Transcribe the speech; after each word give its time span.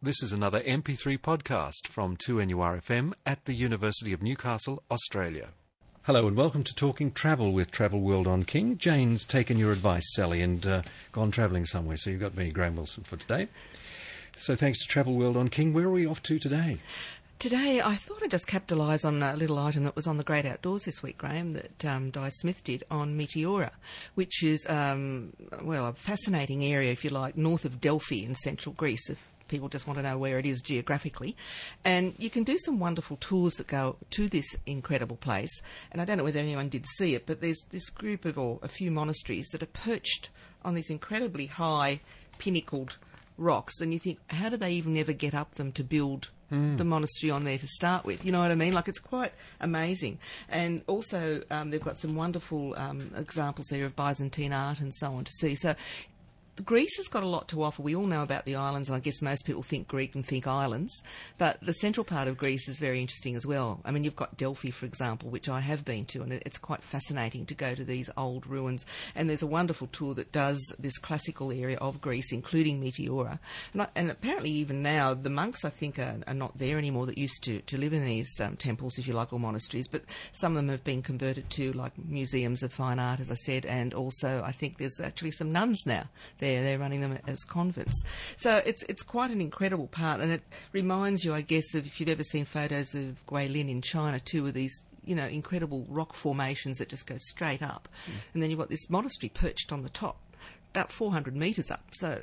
This 0.00 0.22
is 0.22 0.30
another 0.30 0.60
MP3 0.60 1.18
podcast 1.18 1.88
from 1.88 2.16
2NURFM 2.18 3.14
at 3.26 3.44
the 3.46 3.52
University 3.52 4.12
of 4.12 4.22
Newcastle, 4.22 4.80
Australia. 4.92 5.48
Hello 6.02 6.28
and 6.28 6.36
welcome 6.36 6.62
to 6.62 6.72
Talking 6.72 7.10
Travel 7.10 7.52
with 7.52 7.72
Travel 7.72 8.00
World 8.00 8.28
on 8.28 8.44
King. 8.44 8.78
Jane's 8.78 9.24
taken 9.24 9.58
your 9.58 9.72
advice, 9.72 10.04
Sally, 10.14 10.40
and 10.40 10.64
uh, 10.64 10.82
gone 11.10 11.32
travelling 11.32 11.66
somewhere, 11.66 11.96
so 11.96 12.10
you've 12.10 12.20
got 12.20 12.36
me, 12.36 12.52
Graham 12.52 12.76
Wilson, 12.76 13.02
for 13.02 13.16
today. 13.16 13.48
So 14.36 14.54
thanks 14.54 14.78
to 14.82 14.86
Travel 14.86 15.14
World 15.14 15.36
on 15.36 15.48
King. 15.48 15.74
Where 15.74 15.86
are 15.86 15.90
we 15.90 16.06
off 16.06 16.22
to 16.22 16.38
today? 16.38 16.78
Today, 17.40 17.80
I 17.80 17.96
thought 17.96 18.22
I'd 18.22 18.30
just 18.30 18.46
capitalise 18.46 19.04
on 19.04 19.20
a 19.20 19.34
little 19.34 19.58
item 19.58 19.82
that 19.82 19.96
was 19.96 20.06
on 20.06 20.16
the 20.16 20.22
Great 20.22 20.46
Outdoors 20.46 20.84
this 20.84 21.02
week, 21.02 21.18
Graham, 21.18 21.54
that 21.54 21.84
um, 21.84 22.10
Di 22.10 22.28
Smith 22.28 22.62
did 22.62 22.84
on 22.88 23.18
Meteora, 23.18 23.70
which 24.14 24.44
is, 24.44 24.64
um, 24.68 25.32
well, 25.60 25.86
a 25.86 25.92
fascinating 25.92 26.64
area, 26.64 26.92
if 26.92 27.02
you 27.02 27.10
like, 27.10 27.36
north 27.36 27.64
of 27.64 27.80
Delphi 27.80 28.22
in 28.22 28.36
central 28.36 28.74
Greece, 28.74 29.10
if 29.10 29.18
people 29.48 29.68
just 29.68 29.86
want 29.86 29.98
to 29.98 30.02
know 30.02 30.18
where 30.18 30.38
it 30.38 30.46
is 30.46 30.62
geographically. 30.62 31.36
And 31.84 32.14
you 32.18 32.30
can 32.30 32.44
do 32.44 32.56
some 32.58 32.78
wonderful 32.78 33.16
tours 33.16 33.54
that 33.54 33.66
go 33.66 33.96
to 34.10 34.28
this 34.28 34.54
incredible 34.66 35.16
place. 35.16 35.62
And 35.90 36.00
I 36.00 36.04
don't 36.04 36.18
know 36.18 36.24
whether 36.24 36.40
anyone 36.40 36.68
did 36.68 36.86
see 36.96 37.14
it, 37.14 37.26
but 37.26 37.40
there's 37.40 37.64
this 37.70 37.90
group 37.90 38.24
of, 38.24 38.38
or 38.38 38.58
a 38.62 38.68
few 38.68 38.90
monasteries 38.90 39.48
that 39.52 39.62
are 39.62 39.66
perched 39.66 40.30
on 40.64 40.74
these 40.74 40.90
incredibly 40.90 41.46
high, 41.46 42.00
pinnacled 42.38 42.98
rocks. 43.36 43.80
And 43.80 43.92
you 43.92 43.98
think, 43.98 44.18
how 44.28 44.48
do 44.48 44.56
they 44.56 44.72
even 44.72 44.96
ever 44.96 45.12
get 45.12 45.34
up 45.34 45.54
them 45.56 45.72
to 45.72 45.84
build 45.84 46.28
Mm. 46.50 46.78
the 46.78 46.84
monastery 46.84 47.30
on 47.30 47.44
there 47.44 47.58
to 47.58 47.66
start 47.66 48.06
with. 48.06 48.24
You 48.24 48.32
know 48.32 48.40
what 48.40 48.50
I 48.50 48.54
mean? 48.54 48.72
Like 48.72 48.88
it's 48.88 48.98
quite 49.00 49.34
amazing. 49.60 50.18
And 50.48 50.80
also, 50.86 51.42
um, 51.50 51.68
they've 51.68 51.78
got 51.78 51.98
some 51.98 52.16
wonderful 52.16 52.74
um, 52.78 53.10
examples 53.18 53.66
there 53.66 53.84
of 53.84 53.94
Byzantine 53.94 54.54
art 54.54 54.80
and 54.80 54.94
so 54.94 55.12
on 55.12 55.24
to 55.24 55.32
see. 55.32 55.54
So 55.56 55.74
Greece 56.64 56.96
has 56.96 57.08
got 57.08 57.22
a 57.22 57.28
lot 57.28 57.48
to 57.48 57.62
offer. 57.62 57.82
We 57.82 57.94
all 57.94 58.06
know 58.06 58.22
about 58.22 58.44
the 58.44 58.56
islands, 58.56 58.88
and 58.88 58.96
I 58.96 59.00
guess 59.00 59.22
most 59.22 59.44
people 59.44 59.62
think 59.62 59.88
Greek 59.88 60.14
and 60.14 60.26
think 60.26 60.46
islands. 60.46 61.02
But 61.36 61.58
the 61.60 61.72
central 61.74 62.04
part 62.04 62.28
of 62.28 62.36
Greece 62.36 62.68
is 62.68 62.78
very 62.78 63.00
interesting 63.00 63.36
as 63.36 63.46
well. 63.46 63.80
I 63.84 63.90
mean, 63.90 64.04
you've 64.04 64.16
got 64.16 64.36
Delphi, 64.36 64.70
for 64.70 64.86
example, 64.86 65.30
which 65.30 65.48
I 65.48 65.60
have 65.60 65.84
been 65.84 66.04
to, 66.06 66.22
and 66.22 66.32
it's 66.32 66.58
quite 66.58 66.82
fascinating 66.82 67.46
to 67.46 67.54
go 67.54 67.74
to 67.74 67.84
these 67.84 68.10
old 68.16 68.46
ruins. 68.46 68.86
And 69.14 69.28
there's 69.28 69.42
a 69.42 69.46
wonderful 69.46 69.88
tour 69.88 70.14
that 70.14 70.32
does 70.32 70.58
this 70.78 70.98
classical 70.98 71.52
area 71.52 71.78
of 71.78 72.00
Greece, 72.00 72.32
including 72.32 72.80
Meteora. 72.80 73.38
And, 73.72 73.82
I, 73.82 73.88
and 73.94 74.10
apparently, 74.10 74.50
even 74.50 74.82
now, 74.82 75.14
the 75.14 75.30
monks, 75.30 75.64
I 75.64 75.70
think, 75.70 75.98
are, 75.98 76.18
are, 76.26 76.34
not 76.34 76.56
there 76.58 76.78
anymore 76.78 77.06
that 77.06 77.18
used 77.18 77.42
to, 77.44 77.60
to 77.62 77.76
live 77.76 77.92
in 77.92 78.04
these 78.04 78.40
um, 78.40 78.56
temples, 78.56 78.98
if 78.98 79.06
you 79.06 79.12
like, 79.12 79.32
or 79.32 79.40
monasteries. 79.40 79.88
But 79.88 80.04
some 80.32 80.52
of 80.52 80.56
them 80.56 80.68
have 80.68 80.84
been 80.84 81.02
converted 81.02 81.50
to 81.50 81.72
like 81.72 81.92
museums 81.98 82.62
of 82.62 82.72
fine 82.72 82.98
art, 82.98 83.20
as 83.20 83.30
I 83.30 83.34
said, 83.34 83.66
and 83.66 83.94
also 83.94 84.42
I 84.44 84.52
think 84.52 84.78
there's 84.78 85.00
actually 85.00 85.32
some 85.32 85.52
nuns 85.52 85.82
now 85.84 86.08
there 86.38 86.47
there. 86.54 86.62
They're 86.62 86.78
running 86.78 87.00
them 87.00 87.18
as 87.26 87.44
convents. 87.44 88.02
So 88.36 88.62
it's 88.64 88.82
it's 88.84 89.02
quite 89.02 89.30
an 89.30 89.40
incredible 89.40 89.88
part, 89.88 90.20
and 90.20 90.32
it 90.32 90.42
reminds 90.72 91.24
you, 91.24 91.34
I 91.34 91.40
guess, 91.40 91.74
of 91.74 91.86
if 91.86 92.00
you've 92.00 92.08
ever 92.08 92.24
seen 92.24 92.44
photos 92.44 92.94
of 92.94 93.24
Guilin 93.26 93.68
in 93.68 93.82
China, 93.82 94.20
too, 94.20 94.46
of 94.46 94.54
these 94.54 94.86
you 95.04 95.14
know 95.14 95.26
incredible 95.26 95.86
rock 95.88 96.14
formations 96.14 96.78
that 96.78 96.88
just 96.88 97.06
go 97.06 97.16
straight 97.18 97.62
up, 97.62 97.88
mm. 98.06 98.14
and 98.34 98.42
then 98.42 98.50
you've 98.50 98.58
got 98.58 98.70
this 98.70 98.90
monastery 98.90 99.30
perched 99.30 99.72
on 99.72 99.82
the 99.82 99.90
top, 99.90 100.18
about 100.72 100.92
400 100.92 101.36
metres 101.36 101.70
up. 101.70 101.84
So 101.92 102.22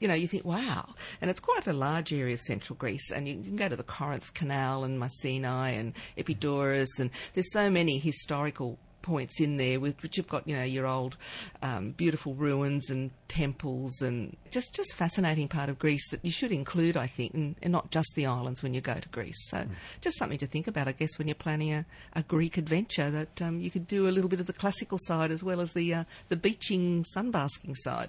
you 0.00 0.08
know, 0.08 0.14
you 0.14 0.26
think, 0.26 0.44
wow. 0.44 0.94
And 1.20 1.30
it's 1.30 1.38
quite 1.38 1.68
a 1.68 1.72
large 1.72 2.12
area 2.12 2.34
of 2.34 2.40
central 2.40 2.76
Greece. 2.76 3.12
And 3.12 3.28
you 3.28 3.34
can 3.34 3.54
go 3.54 3.68
to 3.68 3.76
the 3.76 3.84
Corinth 3.84 4.34
Canal 4.34 4.82
and 4.82 4.98
Mycenae 4.98 5.76
and 5.76 5.94
Epidaurus. 6.18 6.98
And 6.98 7.08
there's 7.34 7.52
so 7.52 7.70
many 7.70 7.98
historical 7.98 8.80
points 9.02 9.40
in 9.40 9.56
there 9.56 9.80
with 9.80 10.02
which 10.02 10.16
you've 10.16 10.28
got 10.28 10.46
you 10.46 10.56
know 10.56 10.62
your 10.62 10.86
old 10.86 11.16
um, 11.62 11.90
beautiful 11.90 12.34
ruins 12.34 12.90
and 12.90 13.10
temples 13.28 14.00
and 14.00 14.36
just 14.50 14.74
just 14.74 14.94
fascinating 14.94 15.48
part 15.48 15.68
of 15.68 15.78
Greece 15.78 16.08
that 16.10 16.24
you 16.24 16.30
should 16.30 16.52
include 16.52 16.96
I 16.96 17.06
think 17.06 17.34
and, 17.34 17.56
and 17.62 17.72
not 17.72 17.90
just 17.90 18.12
the 18.14 18.26
islands 18.26 18.62
when 18.62 18.74
you 18.74 18.80
go 18.80 18.94
to 18.94 19.08
Greece 19.08 19.48
so 19.48 19.58
mm. 19.58 19.68
just 20.00 20.18
something 20.18 20.38
to 20.38 20.46
think 20.46 20.66
about 20.66 20.88
I 20.88 20.92
guess 20.92 21.18
when 21.18 21.28
you're 21.28 21.34
planning 21.34 21.72
a, 21.72 21.84
a 22.14 22.22
Greek 22.22 22.56
adventure 22.56 23.10
that 23.10 23.42
um, 23.42 23.60
you 23.60 23.70
could 23.70 23.86
do 23.86 24.08
a 24.08 24.10
little 24.10 24.30
bit 24.30 24.40
of 24.40 24.46
the 24.46 24.52
classical 24.52 24.98
side 25.00 25.30
as 25.30 25.42
well 25.42 25.60
as 25.60 25.72
the 25.72 25.94
uh, 25.94 26.04
the 26.28 26.36
beaching 26.36 27.04
sunbasking 27.16 27.76
side. 27.76 28.08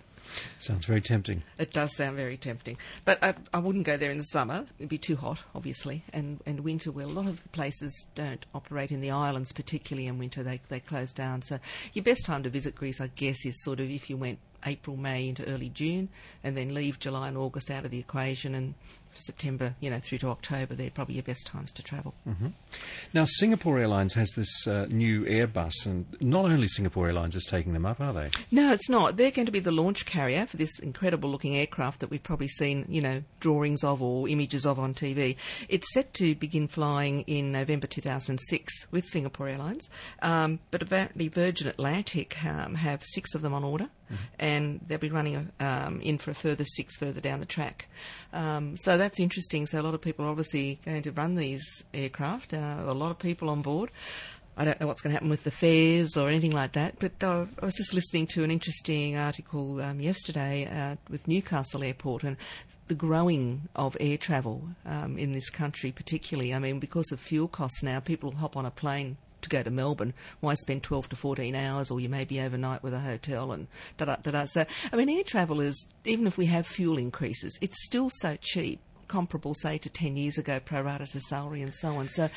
Sounds 0.58 0.86
very 0.86 1.02
tempting. 1.02 1.44
It 1.58 1.74
does 1.74 1.96
sound 1.96 2.16
very 2.16 2.38
tempting. 2.38 2.78
But 3.06 3.24
I, 3.24 3.36
I, 3.54 3.60
wouldn't 3.60 3.86
go 3.86 3.98
there 3.98 4.12
in 4.12 4.18
the 4.18 4.24
summer. 4.24 4.66
It'd 4.80 4.90
be 4.90 4.98
too 4.98 5.16
hot, 5.16 5.40
obviously. 5.56 6.04
And, 6.14 6.40
and 6.46 6.62
winter, 6.62 6.92
well, 6.92 7.08
a 7.08 7.12
lot 7.12 7.28
of 7.28 7.42
the 7.42 7.50
places 7.50 8.08
don't 8.16 8.46
operate 8.54 8.92
in 8.92 9.02
the 9.02 9.12
islands, 9.12 9.52
particularly 9.52 10.08
in 10.08 10.18
winter. 10.18 10.44
They, 10.44 10.62
they 10.70 10.80
close 10.80 11.14
down. 11.14 11.42
So 11.42 11.60
your 11.94 12.04
best 12.04 12.26
time 12.26 12.44
to 12.44 12.50
visit 12.50 12.76
Greece, 12.76 13.02
I 13.02 13.08
guess, 13.08 13.46
is 13.46 13.62
sort 13.64 13.80
of 13.80 13.90
if 13.90 14.10
you 14.10 14.18
went 14.18 14.40
April, 14.66 14.98
May 14.98 15.28
into 15.28 15.46
early 15.46 15.70
June, 15.70 16.10
and 16.44 16.56
then 16.56 16.74
leave 16.74 17.00
July 17.00 17.28
and 17.28 17.38
August 17.38 17.70
out 17.70 17.86
of 17.86 17.92
the 17.92 18.00
equation 18.00 18.56
and 18.56 18.74
September, 19.16 19.76
you 19.80 19.90
know, 19.90 20.00
through 20.00 20.20
to 20.20 20.30
October, 20.30 20.76
they're 20.76 20.90
probably 20.90 21.16
your 21.16 21.24
best 21.24 21.46
times 21.46 21.72
to 21.74 21.84
travel. 21.84 22.14
Mm-hmm. 22.28 22.48
Now, 23.14 23.26
Singapore 23.26 23.80
Airlines 23.80 24.14
has 24.14 24.32
this 24.32 24.68
uh, 24.68 24.86
new 24.90 25.24
Airbus, 25.26 25.86
and 25.86 26.06
not 26.20 26.46
only 26.46 26.68
Singapore 26.68 27.08
Airlines 27.08 27.36
is 27.36 27.46
taking 27.46 27.74
them 27.74 27.86
up, 27.86 28.00
are 28.00 28.14
they? 28.14 28.30
No, 28.52 28.72
it's 28.72 28.90
not. 28.90 29.18
They're 29.18 29.32
going 29.32 29.46
to 29.46 29.52
be 29.52 29.60
the 29.60 29.72
launch 29.72 30.06
carrier 30.06 30.46
for 30.46 30.58
this 30.58 30.80
incredible 30.80 31.30
looking 31.30 31.56
aircraft 31.56 32.00
that 32.00 32.10
we've 32.10 32.24
probably 32.24 32.48
seen, 32.48 32.86
you 32.90 33.02
know, 33.02 33.24
drawings 33.40 33.84
of 33.84 34.02
or 34.02 34.28
images 34.28 34.66
of 34.66 34.80
on 34.80 34.94
TV. 34.94 35.36
It's 35.70 35.94
set 35.94 36.14
to 36.16 36.36
begin 36.36 36.68
flying 36.68 37.22
in 37.22 37.52
November 37.52 37.88
2006 37.88 38.88
with 38.92 39.06
Singapore 39.06 39.50
Airlines, 39.50 39.90
um, 40.22 40.60
but 40.72 40.82
apparently 40.82 41.28
Virgin 41.28 41.68
Atlantic 41.68 42.44
um, 42.46 42.76
have 42.76 43.04
six 43.04 43.36
of 43.36 43.42
them 43.42 43.54
on 43.54 43.64
order, 43.64 43.90
mm-hmm. 44.14 44.24
and 44.40 44.80
they'll 44.88 44.98
be 44.98 45.10
running 45.10 45.52
um, 45.60 46.00
in 46.02 46.18
for 46.18 46.32
a 46.32 46.36
further 46.36 46.64
six 46.64 46.96
further 46.96 47.20
down 47.20 47.40
the 47.40 47.46
track. 47.46 47.88
Um, 48.32 48.78
so 48.78 48.98
that's 48.98 49.20
interesting. 49.20 49.66
So 49.66 49.80
a 49.80 49.84
lot 49.84 49.94
of 49.94 50.02
people 50.02 50.26
are 50.26 50.30
obviously 50.30 50.80
going 50.86 51.04
to 51.04 51.12
run 51.12 51.36
these 51.36 51.84
aircraft. 51.94 52.54
Uh, 52.54 52.84
a 52.86 52.94
lot 52.94 53.12
of 53.12 53.20
people 53.20 53.50
on 53.50 53.62
board. 53.62 53.92
I 54.56 54.66
don't 54.66 54.80
know 54.80 54.86
what's 54.86 55.02
going 55.02 55.12
to 55.12 55.16
happen 55.16 55.30
with 55.30 55.44
the 55.44 55.52
fares 55.52 56.16
or 56.16 56.30
anything 56.30 56.52
like 56.52 56.74
that, 56.74 57.00
but 57.00 57.24
uh, 57.24 57.48
I 57.60 57.66
was 57.66 57.74
just 57.74 57.94
listening 57.94 58.28
to 58.28 58.44
an 58.44 58.52
interesting 58.52 59.18
article 59.18 59.82
um, 59.82 60.00
yesterday 60.00 60.68
uh, 60.68 60.96
with 61.10 61.28
Newcastle 61.28 61.84
Airport 61.84 62.24
and 62.24 62.38
the 62.88 62.94
growing 62.94 63.68
of 63.76 63.98
air 64.00 64.18
travel 64.18 64.62
um, 64.86 65.18
in 65.18 65.34
this 65.34 65.50
country, 65.50 65.92
particularly. 65.92 66.54
I 66.54 66.60
mean, 66.60 66.80
because 66.80 67.12
of 67.12 67.20
fuel 67.20 67.48
costs 67.48 67.82
now, 67.82 68.00
people 68.00 68.32
hop 68.32 68.56
on 68.56 68.66
a 68.66 68.72
plane 68.72 69.18
to 69.44 69.50
go 69.50 69.64
to 69.64 69.70
Melbourne, 69.70 70.14
why 70.40 70.54
spend 70.56 70.84
12 70.84 71.10
to 71.10 71.16
14 71.16 71.56
hours 71.56 71.92
or 71.92 72.00
you 72.00 72.10
may 72.10 72.26
be 72.26 72.40
overnight 72.40 72.84
with 72.84 72.94
a 72.94 73.00
hotel 73.00 73.52
and 73.52 73.68
da 73.98 74.06
da 74.06 74.16
da 74.18 74.32
da. 74.32 74.46
So, 74.46 74.66
I 74.92 74.96
mean, 74.96 75.10
air 75.10 75.24
travel 75.24 75.62
is, 75.62 75.86
even 76.06 76.28
if 76.28 76.38
we 76.38 76.46
have 76.48 76.68
fuel 76.68 76.98
increases, 76.98 77.58
it's 77.62 77.86
still 77.86 78.10
so 78.10 78.38
cheap 78.42 78.80
comparable, 79.08 79.54
say, 79.54 79.78
to 79.78 79.90
10 79.90 80.18
years 80.18 80.38
ago, 80.38 80.60
pro 80.60 80.82
rata 80.82 81.06
to 81.06 81.20
salary 81.22 81.62
and 81.62 81.74
so 81.74 81.90
on. 81.90 82.08
So 82.08 82.30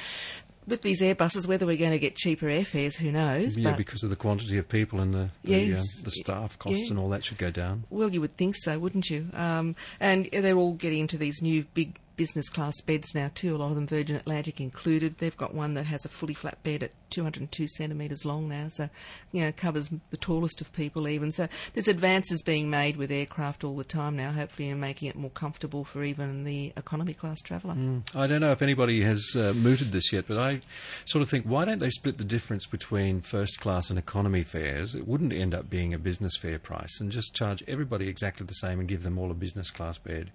with 0.66 0.82
these 0.82 1.00
Airbuses, 1.00 1.46
whether 1.46 1.64
we're 1.64 1.76
going 1.76 1.92
to 1.92 1.98
get 1.98 2.16
cheaper 2.16 2.46
airfares, 2.46 2.96
who 2.96 3.12
knows? 3.12 3.56
Yeah, 3.56 3.74
because 3.74 4.02
of 4.02 4.10
the 4.10 4.16
quantity 4.16 4.58
of 4.58 4.68
people 4.68 5.00
and 5.00 5.14
the 5.14 5.30
the, 5.44 5.58
yes, 5.58 5.80
uh, 5.80 6.04
the 6.04 6.10
staff 6.10 6.58
costs 6.58 6.84
yeah. 6.84 6.90
and 6.90 6.98
all 6.98 7.08
that 7.10 7.24
should 7.24 7.38
go 7.38 7.50
down. 7.50 7.84
Well, 7.90 8.10
you 8.10 8.20
would 8.20 8.36
think 8.36 8.56
so, 8.56 8.78
wouldn't 8.78 9.08
you? 9.08 9.28
Um, 9.32 9.76
and 10.00 10.28
they're 10.32 10.56
all 10.56 10.74
getting 10.74 11.00
into 11.00 11.16
these 11.16 11.40
new 11.40 11.64
big 11.74 11.98
business 12.16 12.48
class 12.48 12.80
beds 12.80 13.14
now 13.14 13.30
too. 13.34 13.54
A 13.54 13.58
lot 13.58 13.70
of 13.70 13.74
them 13.74 13.86
Virgin 13.86 14.16
Atlantic 14.16 14.60
included. 14.60 15.18
They've 15.18 15.36
got 15.36 15.54
one 15.54 15.74
that 15.74 15.86
has 15.86 16.04
a 16.04 16.08
fully 16.08 16.34
flat 16.34 16.62
bed 16.62 16.82
at 16.82 16.92
202 17.10 17.66
centimetres 17.68 18.24
long 18.24 18.48
now, 18.48 18.68
so 18.68 18.88
you 19.32 19.42
know 19.42 19.52
covers 19.52 19.88
the 20.10 20.16
tallest 20.16 20.60
of 20.60 20.72
people 20.72 21.08
even. 21.08 21.32
So 21.32 21.48
there's 21.74 21.88
advances 21.88 22.42
being 22.42 22.70
made 22.70 22.96
with 22.96 23.10
aircraft 23.10 23.64
all 23.64 23.76
the 23.76 23.84
time 23.84 24.16
now. 24.16 24.32
Hopefully, 24.32 24.70
and 24.70 24.80
making 24.80 25.08
it 25.08 25.16
more 25.16 25.30
comfortable 25.30 25.84
for 25.84 26.02
even 26.02 26.44
the 26.44 26.72
economy 26.76 27.14
class 27.14 27.40
traveller. 27.40 27.74
Mm. 27.74 28.02
I 28.14 28.26
don't 28.26 28.40
know 28.40 28.52
if 28.52 28.62
anybody 28.62 29.02
has 29.02 29.24
uh, 29.36 29.52
mooted 29.54 29.92
this 29.92 30.12
yet, 30.12 30.26
but 30.26 30.38
I 30.38 30.60
sort 31.04 31.22
of 31.22 31.28
think 31.28 31.44
why 31.46 31.64
don't 31.64 31.78
they 31.78 31.90
split 31.90 32.18
the 32.18 32.24
difference 32.24 32.66
between 32.66 33.20
first 33.20 33.60
class 33.60 33.90
and 33.90 33.98
economy 33.98 34.42
fares? 34.42 34.94
It 34.94 35.06
wouldn't 35.06 35.32
end 35.32 35.54
up 35.54 35.68
being 35.70 35.94
a 35.94 35.98
business 35.98 36.36
fare 36.36 36.58
price, 36.58 37.00
and 37.00 37.10
just 37.12 37.34
charge 37.34 37.62
everybody 37.68 38.08
exactly 38.08 38.46
the 38.46 38.54
same 38.54 38.80
and 38.80 38.88
give 38.88 39.02
them 39.02 39.18
all 39.18 39.30
a 39.30 39.34
business 39.34 39.70
class 39.70 39.98
bed. 39.98 40.30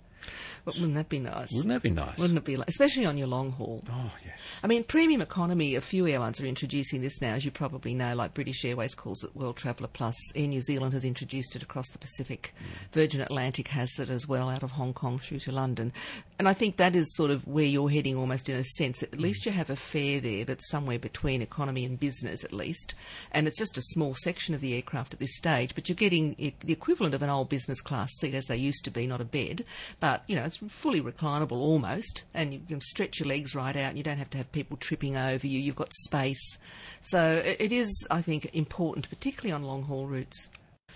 But 0.66 0.76
wouldn't 0.76 0.96
that 0.96 1.10
be 1.10 1.20
nice? 1.20 1.50
Wouldn't 1.52 1.74
that 1.74 1.82
be 1.82 1.90
nice? 1.90 2.18
Wouldn't 2.18 2.38
it 2.38 2.46
be, 2.46 2.58
like, 2.58 2.70
especially 2.70 3.06
on 3.06 3.18
your 3.18 3.28
long 3.28 3.52
haul? 3.52 3.84
Oh 3.90 4.12
yes. 4.24 4.40
I 4.64 4.68
mean, 4.68 4.84
premium 4.84 5.22
economy. 5.22 5.76
A 5.76 5.82
few 5.82 6.08
airlines 6.08 6.40
are 6.40 6.46
introducing 6.46 7.02
this 7.02 7.22
now, 7.22 7.34
as 7.34 7.46
you 7.46 7.52
probably 7.52 7.94
know. 7.94 8.14
Like 8.14 8.34
British 8.34 8.64
Airways 8.66 8.96
calls 8.96 9.24
it 9.24 9.36
World 9.36 9.58
Traveller 9.58 9.90
Plus. 9.92 10.16
Air 10.36 10.48
New 10.48 10.62
Zealand 10.62 10.94
has 10.94 11.04
introduced 11.04 11.56
it 11.56 11.64
across 11.64 11.90
the 11.90 11.98
Pacific. 11.98 12.54
Mm. 12.60 12.94
Virgin 12.94 13.22
Atlantic 13.22 13.68
has 13.70 13.98
it 14.00 14.10
as 14.10 14.28
well, 14.28 14.50
out 14.50 14.64
of 14.64 14.72
Hong 14.72 14.94
Kong 14.94 15.18
through 15.18 15.40
to 15.40 15.52
London. 15.52 15.94
And 16.38 16.48
I 16.48 16.54
think 16.54 16.78
that 16.78 16.96
is 16.96 17.16
sort 17.16 17.32
of 17.32 17.48
where 17.48 17.66
you're 17.66 17.90
heading, 17.90 18.16
almost 18.16 18.50
in 18.50 18.56
a 18.56 18.64
sense. 18.64 19.02
At 19.04 19.20
least 19.20 19.46
you 19.46 19.52
have 19.52 19.70
a 19.70 19.76
fare 19.76 20.20
there 20.20 20.44
that's 20.44 20.70
somewhere 20.70 21.00
between 21.00 21.42
economy 21.42 21.86
and 21.86 22.00
business, 22.00 22.44
at 22.44 22.54
least. 22.54 22.96
And 23.32 23.48
it's 23.48 23.58
just 23.58 23.78
a 23.78 23.82
small 23.82 24.16
section 24.16 24.54
of 24.54 24.62
the 24.62 24.76
aircraft 24.76 25.14
at 25.14 25.20
this 25.20 25.38
stage, 25.38 25.74
but 25.76 25.88
you're 25.88 25.96
getting 25.96 26.36
the 26.38 26.74
equivalent 26.74 27.16
of 27.16 27.22
an 27.22 27.30
old 27.30 27.50
business 27.50 27.82
class 27.82 28.12
seat 28.20 28.34
as 28.34 28.46
they 28.46 28.58
used 28.58 28.84
to 28.86 28.92
be, 28.92 29.08
not 29.08 29.22
a 29.22 29.26
bed. 29.26 29.64
But 30.00 30.11
you 30.28 30.36
know, 30.36 30.44
it's 30.44 30.58
fully 30.70 31.02
reclinable 31.02 31.54
almost, 31.54 32.24
and 32.34 32.54
you 32.54 32.62
can 32.68 32.82
stretch 32.82 33.20
your 33.20 33.28
legs 33.28 33.56
right 33.56 33.76
out. 33.76 33.90
And 33.90 33.98
you 33.98 34.04
don't 34.04 34.18
have 34.18 34.30
to 34.32 34.38
have 34.38 34.52
people 34.52 34.78
tripping 34.78 35.18
over 35.18 35.48
you. 35.48 35.60
You've 35.60 35.76
got 35.76 35.94
space, 35.94 36.58
so 37.02 37.42
it, 37.44 37.58
it 37.60 37.72
is, 37.72 38.08
I 38.10 38.22
think, 38.22 38.50
important, 38.54 39.10
particularly 39.10 39.52
on 39.54 39.64
long 39.64 39.84
haul 39.84 40.08
routes. 40.08 40.50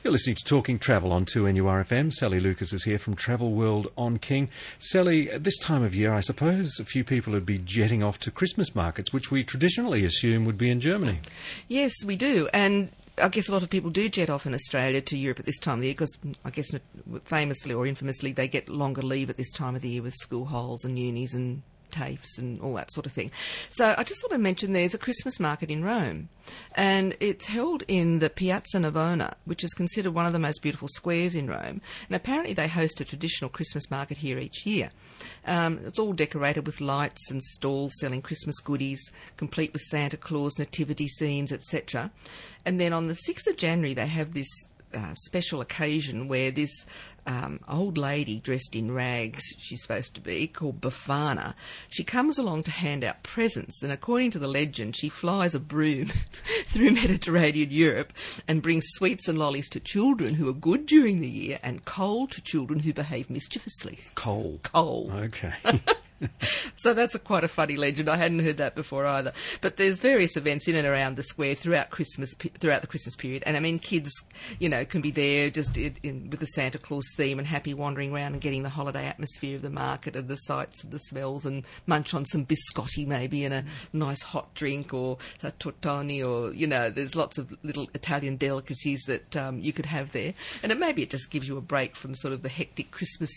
You're 0.06 0.12
listening 0.12 0.36
to 0.36 0.44
Talking 0.44 0.78
Travel 0.78 1.12
on 1.12 1.26
2NURFM. 1.26 2.14
Sally 2.14 2.40
Lucas 2.40 2.74
is 2.74 2.84
here 2.84 3.00
from 3.00 3.16
Travel 3.16 3.54
World 3.54 3.88
on 3.98 4.20
King. 4.20 4.50
Sally, 4.78 5.32
at 5.32 5.44
this 5.44 5.58
time 5.58 5.82
of 5.82 5.96
year, 5.96 6.14
I 6.14 6.20
suppose 6.20 6.80
a 6.80 6.86
few 6.86 7.04
people 7.04 7.34
would 7.34 7.44
be 7.44 7.58
jetting 7.58 8.04
off 8.04 8.20
to 8.20 8.30
Christmas 8.30 8.76
markets, 8.76 9.12
which 9.12 9.32
we 9.32 9.44
traditionally 9.44 10.06
assume 10.06 10.46
would 10.46 10.60
be 10.60 10.70
in 10.70 10.80
Germany. 10.80 11.22
Yes, 11.68 11.92
we 12.06 12.18
do. 12.18 12.48
And 12.54 12.92
I 13.18 13.30
guess 13.30 13.48
a 13.48 13.54
lot 13.54 13.64
of 13.64 13.70
people 13.70 13.92
do 13.92 14.10
jet 14.10 14.30
off 14.30 14.46
in 14.46 14.54
Australia 14.54 15.02
to 15.02 15.18
Europe 15.18 15.40
at 15.40 15.46
this 15.46 15.60
time 15.60 15.76
of 15.76 15.82
the 15.82 15.88
year 15.88 15.94
because 15.94 16.18
I 16.44 16.50
guess 16.50 16.72
famously 17.24 17.74
or 17.74 17.88
infamously 17.88 18.34
they 18.34 18.48
get 18.48 18.68
longer 18.68 19.02
leave 19.02 19.30
at 19.30 19.38
this 19.38 19.52
time 19.52 19.76
of 19.76 19.82
the 19.82 19.90
year 19.90 20.02
with 20.02 20.14
school 20.16 20.46
holes 20.46 20.84
and 20.84 21.00
unis 21.00 21.34
and 21.34 21.62
TAFEs 21.92 22.38
and 22.38 22.62
all 22.62 22.74
that 22.76 22.92
sort 22.92 23.06
of 23.06 23.12
thing. 23.12 23.32
So 23.70 23.96
I 23.98 24.04
just 24.04 24.22
thought 24.22 24.34
I'd 24.34 24.40
mention 24.40 24.74
there's 24.74 24.94
a 24.94 25.00
Christmas 25.00 25.40
market 25.40 25.70
in 25.70 25.84
Rome, 25.84 26.30
and 26.76 27.16
it's 27.20 27.46
held 27.46 27.84
in 27.88 28.20
the 28.20 28.30
Piazza 28.30 28.78
Navona, 28.78 29.36
which 29.46 29.64
is 29.64 29.74
considered 29.74 30.14
one 30.14 30.26
of 30.26 30.34
the 30.34 30.40
most 30.40 30.62
beautiful 30.62 30.88
squares 30.88 31.36
in 31.36 31.48
Rome. 31.48 31.82
And 32.08 32.16
apparently 32.16 32.54
they 32.54 32.68
host 32.68 33.02
a 33.02 33.06
traditional 33.06 33.50
Christmas 33.50 33.90
market 33.90 34.18
here 34.18 34.40
each 34.40 34.66
year. 34.66 34.92
Um, 35.46 35.80
it's 35.86 36.00
all 36.00 36.14
decorated 36.14 36.66
with 36.66 36.82
lights 36.82 37.32
and 37.32 37.42
stalls 37.44 37.94
selling 38.00 38.22
Christmas 38.22 38.60
goodies, 38.60 39.12
complete 39.38 39.74
with 39.74 39.82
Santa 39.84 40.18
Claus, 40.18 40.60
nativity 40.60 41.08
scenes, 41.08 41.52
etc. 41.52 42.12
And 42.66 42.80
then 42.80 42.94
on 42.94 43.08
the 43.08 43.18
6th 43.28 43.48
of 43.48 43.58
January 43.58 43.94
they 43.94 44.08
have 44.08 44.34
this 44.34 44.50
uh, 44.94 45.14
special 45.16 45.62
occasion 45.62 46.28
where 46.28 46.52
this 46.52 46.86
um, 47.26 47.60
old 47.68 47.98
lady 47.98 48.40
dressed 48.40 48.76
in 48.76 48.92
rags, 48.92 49.44
she's 49.58 49.82
supposed 49.82 50.16
to 50.16 50.22
be, 50.22 50.48
called 50.48 50.82
Befana, 50.82 51.54
she 51.90 52.04
comes 52.04 52.38
along 52.38 52.64
to 52.64 52.72
hand 52.72 53.04
out 53.04 53.24
presents, 53.24 53.82
and 53.82 53.92
according 53.92 54.32
to 54.32 54.40
the 54.40 54.48
legend, 54.48 54.96
she 54.96 55.10
flies 55.10 55.56
a 55.56 55.60
broom 55.60 56.12
through 56.68 56.92
Mediterranean 56.92 57.72
Europe 57.72 58.14
and 58.48 58.62
brings 58.62 58.86
sweets 58.90 59.28
and 59.28 59.38
lollies 59.38 59.70
to 59.70 59.80
children 59.80 60.36
who 60.36 60.48
are 60.50 60.54
good 60.54 60.86
during 60.86 61.22
the 61.22 61.30
year 61.30 61.60
and 61.64 61.86
coal 61.86 62.28
to 62.28 62.42
children 62.42 62.80
who 62.80 62.94
behave 62.94 63.30
mischievously. 63.30 64.00
Coal. 64.16 64.60
Coal. 64.64 65.12
Okay. 65.14 65.54
so 66.76 66.94
that's 66.94 67.16
a, 67.16 67.20
quite 67.20 67.44
a 67.44 67.48
funny 67.48 67.76
legend. 67.76 68.10
I 68.10 68.18
hadn't 68.18 68.40
heard 68.40 68.58
that 68.58 68.76
before 68.76 69.06
either. 69.06 69.34
But 69.62 69.78
there's 69.78 70.00
various 70.00 70.38
events 70.38 70.68
in 70.68 70.76
and 70.76 70.88
around 70.88 71.18
the 71.18 71.24
square 71.24 71.56
throughout 71.56 71.90
Christmas, 71.90 72.34
throughout 72.60 72.82
the 72.82 72.88
Christmas 72.88 73.16
period, 73.16 73.44
and 73.46 73.56
I 73.58 73.60
mean, 73.60 73.80
kids, 73.80 74.12
you 74.60 74.70
know, 74.70 74.86
can 74.86 75.02
be 75.02 75.12
there 75.12 75.50
just 75.50 75.78
in, 75.78 75.96
in, 76.04 76.30
with 76.30 76.40
the 76.40 76.48
Santa 76.48 76.78
Claus 76.78 77.06
theme 77.16 77.40
and 77.40 77.48
happy 77.48 77.74
wandering 77.74 78.14
around 78.14 78.34
and 78.34 78.42
getting 78.42 78.64
the 78.64 78.70
holiday 78.70 79.06
atmosphere 79.06 79.56
of 79.56 79.62
the 79.62 79.70
market 79.70 80.16
and 80.16 80.28
the 80.28 80.36
sights 80.36 80.84
and 80.84 80.92
the 80.92 81.00
smells 81.00 81.46
and 81.46 81.64
munch 81.86 82.14
on 82.14 82.26
some 82.26 82.46
biscotti 82.46 83.06
maybe 83.06 83.44
and 83.44 83.54
a 83.54 83.66
nice 83.94 84.22
hot 84.22 84.54
drink 84.54 84.94
or 84.94 85.18
a 85.44 85.52
tortoni 85.52 86.26
or 86.26 86.54
you 86.54 86.68
know, 86.68 86.90
there's 86.90 87.16
lots 87.16 87.38
of 87.38 87.54
little 87.64 87.90
Italian 87.94 88.38
delicacies 88.38 89.04
that 89.08 89.36
um, 89.36 89.60
you 89.60 89.74
could 89.74 89.86
have 89.86 90.12
there, 90.12 90.34
and 90.64 90.72
it, 90.72 90.80
maybe 90.80 91.04
it 91.04 91.10
just 91.10 91.30
gives 91.30 91.48
you 91.48 91.58
a 91.58 91.62
break 91.62 91.96
from 91.96 92.16
sort 92.16 92.34
of 92.34 92.42
the 92.42 92.50
hectic 92.50 92.92
Christmas 92.92 93.32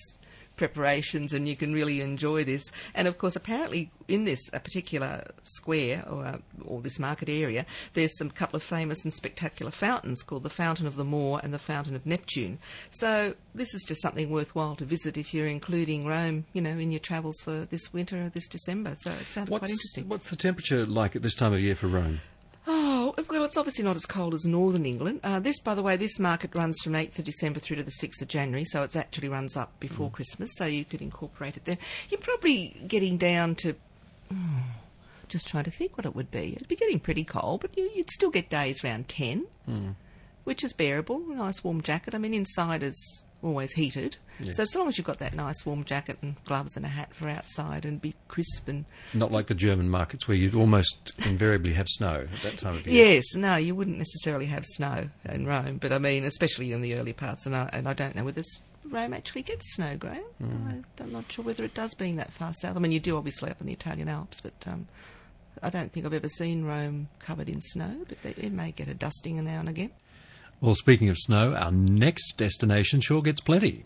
preparations 0.59 1.33
and 1.33 1.49
you 1.49 1.57
can 1.57 1.73
really 1.73 2.01
enjoy 2.01 2.45
this. 2.45 2.71
And 2.95 3.09
of 3.09 3.17
course, 3.17 3.37
apparently 3.37 3.91
in 4.09 4.25
this 4.25 4.41
a 4.53 4.61
particular 4.61 5.25
square 5.45 6.05
or, 6.11 6.27
uh, 6.27 6.39
or 6.65 6.83
this 6.83 6.99
market 6.99 7.29
area, 7.29 7.65
there's 7.95 8.17
some 8.19 8.31
couple 8.31 8.57
of 8.57 8.63
famous 8.63 9.03
and 9.05 9.13
spectacular 9.13 9.71
fountains 9.71 10.23
called 10.23 10.43
the 10.43 10.51
Fountain 10.51 10.87
of 10.87 10.97
the 10.97 11.05
Moor 11.05 11.41
and 11.43 11.55
the 11.55 11.59
Fountain 11.59 11.95
of 11.95 12.05
Neptune. 12.05 12.59
So 12.91 13.35
this 13.55 13.73
is 13.75 13.85
just 13.85 14.03
something 14.03 14.29
worthwhile 14.31 14.77
to 14.77 14.85
visit 14.85 15.17
if 15.17 15.33
you're 15.33 15.47
including 15.47 16.07
Rome, 16.07 16.45
you 16.53 16.61
know, 16.61 16.71
in 16.71 16.91
your 16.91 17.01
travels 17.01 17.41
for 17.41 17.65
this 17.67 17.93
winter 17.93 18.27
or 18.27 18.29
this 18.29 18.49
December. 18.49 18.95
So 19.01 19.11
it 19.13 19.31
sounded 19.31 19.51
what's, 19.51 19.63
quite 19.63 19.71
interesting. 19.71 20.09
What's 20.09 20.31
the 20.31 20.37
temperature 20.37 20.85
like 20.85 21.17
at 21.17 21.23
this 21.23 21.35
time 21.35 21.53
of 21.53 21.61
year 21.61 21.75
for 21.75 21.87
Rome? 21.87 22.21
Well, 23.29 23.45
it's 23.45 23.57
obviously 23.57 23.85
not 23.85 23.97
as 23.97 24.07
cold 24.07 24.35
as 24.35 24.45
northern 24.45 24.87
England. 24.87 25.21
Uh, 25.25 25.41
this, 25.41 25.59
by 25.59 25.75
the 25.75 25.83
way, 25.83 25.97
this 25.97 26.19
market 26.19 26.55
runs 26.55 26.79
from 26.83 26.93
8th 26.93 27.19
of 27.19 27.25
December 27.25 27.59
through 27.59 27.77
to 27.77 27.83
the 27.83 27.91
6th 27.91 28.23
of 28.23 28.29
January, 28.29 28.65
so 28.65 28.83
it 28.83 28.95
actually 28.95 29.29
runs 29.29 29.57
up 29.57 29.79
before 29.81 30.09
mm. 30.09 30.13
Christmas, 30.13 30.51
so 30.55 30.67
you 30.67 30.85
could 30.85 31.03
incorporate 31.03 31.57
it 31.57 31.65
there. 31.65 31.79
You're 32.11 32.21
probably 32.21 32.77
getting 32.87 33.19
down 33.19 33.55
to. 33.57 33.75
Oh, 34.33 34.37
just 35.29 35.49
trying 35.49 35.65
to 35.65 35.71
think 35.71 35.97
what 35.97 36.07
it 36.07 36.15
would 36.15 36.31
be. 36.31 36.55
It'd 36.55 36.69
be 36.69 36.77
getting 36.77 37.01
pretty 37.01 37.25
cold, 37.25 37.63
but 37.63 37.77
you, 37.77 37.91
would 37.97 38.11
still 38.11 38.31
get 38.31 38.49
days 38.49 38.85
around 38.85 39.09
10, 39.09 39.47
mm. 39.69 39.95
which 40.45 40.63
is 40.63 40.73
bearable. 40.73 41.23
A 41.31 41.35
nice 41.35 41.65
warm 41.65 41.83
jacket. 41.83 42.15
I 42.15 42.19
mean, 42.19 42.35
inside 42.35 42.83
is 42.83 43.25
always 43.43 43.73
heated. 43.73 44.17
Yes. 44.41 44.57
So 44.57 44.63
as 44.63 44.75
long 44.75 44.89
as 44.89 44.99
you've 44.99 45.07
got 45.07 45.19
that 45.19 45.35
nice 45.35 45.65
warm 45.67 45.85
jacket 45.85 46.19
and 46.23 46.37
gloves 46.45 46.77
and 46.77 46.85
a 46.85 46.89
hat 46.89 47.15
for 47.15 47.29
outside 47.29 47.85
and 47.85 48.01
be 48.01 48.15
crisp 48.29 48.69
and 48.69 48.85
not 49.15 49.33
like 49.33 49.47
the 49.47 49.55
German 49.55 49.89
markets 49.89 50.29
where 50.29 50.37
you'd 50.37 50.55
almost 50.55 51.13
invariably 51.27 51.73
have 51.73 51.89
snow 51.89 52.27
at 52.33 52.43
that 52.43 52.59
time 52.59 52.75
of 52.75 52.87
year. 52.87 53.15
Yes, 53.15 53.35
no, 53.35 53.57
you 53.57 53.75
wouldn't 53.75 53.99
necessarily 53.99 54.47
have 54.47 54.65
snow 54.65 55.09
in 55.25 55.47
Rome, 55.47 55.79
but 55.79 55.93
I 55.93 55.99
mean, 55.99 56.25
especially 56.25 56.73
in 56.73 56.81
the 56.81 56.95
early 56.95 57.13
parts, 57.13 57.47
and 57.47 57.55
I, 57.55 57.69
and 57.73 57.89
I 57.89 57.93
don't 57.93 58.15
know 58.15 58.25
whether 58.25 58.43
Rome 58.85 59.13
actually 59.13 59.43
gets 59.43 59.75
snow, 59.75 59.97
Graham. 59.97 60.25
Mm. 60.43 60.85
I'm 61.01 61.13
not 61.13 61.31
sure 61.31 61.45
whether 61.45 61.65
it 61.65 61.75
does 61.75 61.95
being 61.95 62.17
that 62.17 62.33
far 62.33 62.53
south. 62.55 62.77
I 62.77 62.79
mean, 62.79 62.93
you 62.93 63.01
do 63.01 63.17
obviously 63.17 63.51
up 63.51 63.61
in 63.61 63.67
the 63.67 63.73
Italian 63.73 64.09
Alps, 64.09 64.41
but. 64.41 64.55
Um, 64.67 64.89
I 65.61 65.71
don't 65.71 65.93
think 65.93 66.07
I've 66.07 66.15
ever 66.15 66.29
seen 66.29 66.65
Rome 66.65 67.09
covered 67.19 67.49
in 67.49 67.61
snow, 67.61 68.05
but 68.09 68.19
it 68.25 68.53
may 68.53 68.71
get 68.71 68.87
a 68.87 68.95
dusting 68.95 69.43
now 69.43 69.59
and 69.59 69.69
again. 69.69 69.91
Well, 70.61 70.75
speaking 70.75 71.09
of 71.09 71.19
snow, 71.19 71.55
our 71.55 71.71
next 71.71 72.37
destination 72.37 73.01
sure 73.01 73.23
gets 73.23 73.41
plenty. 73.41 73.85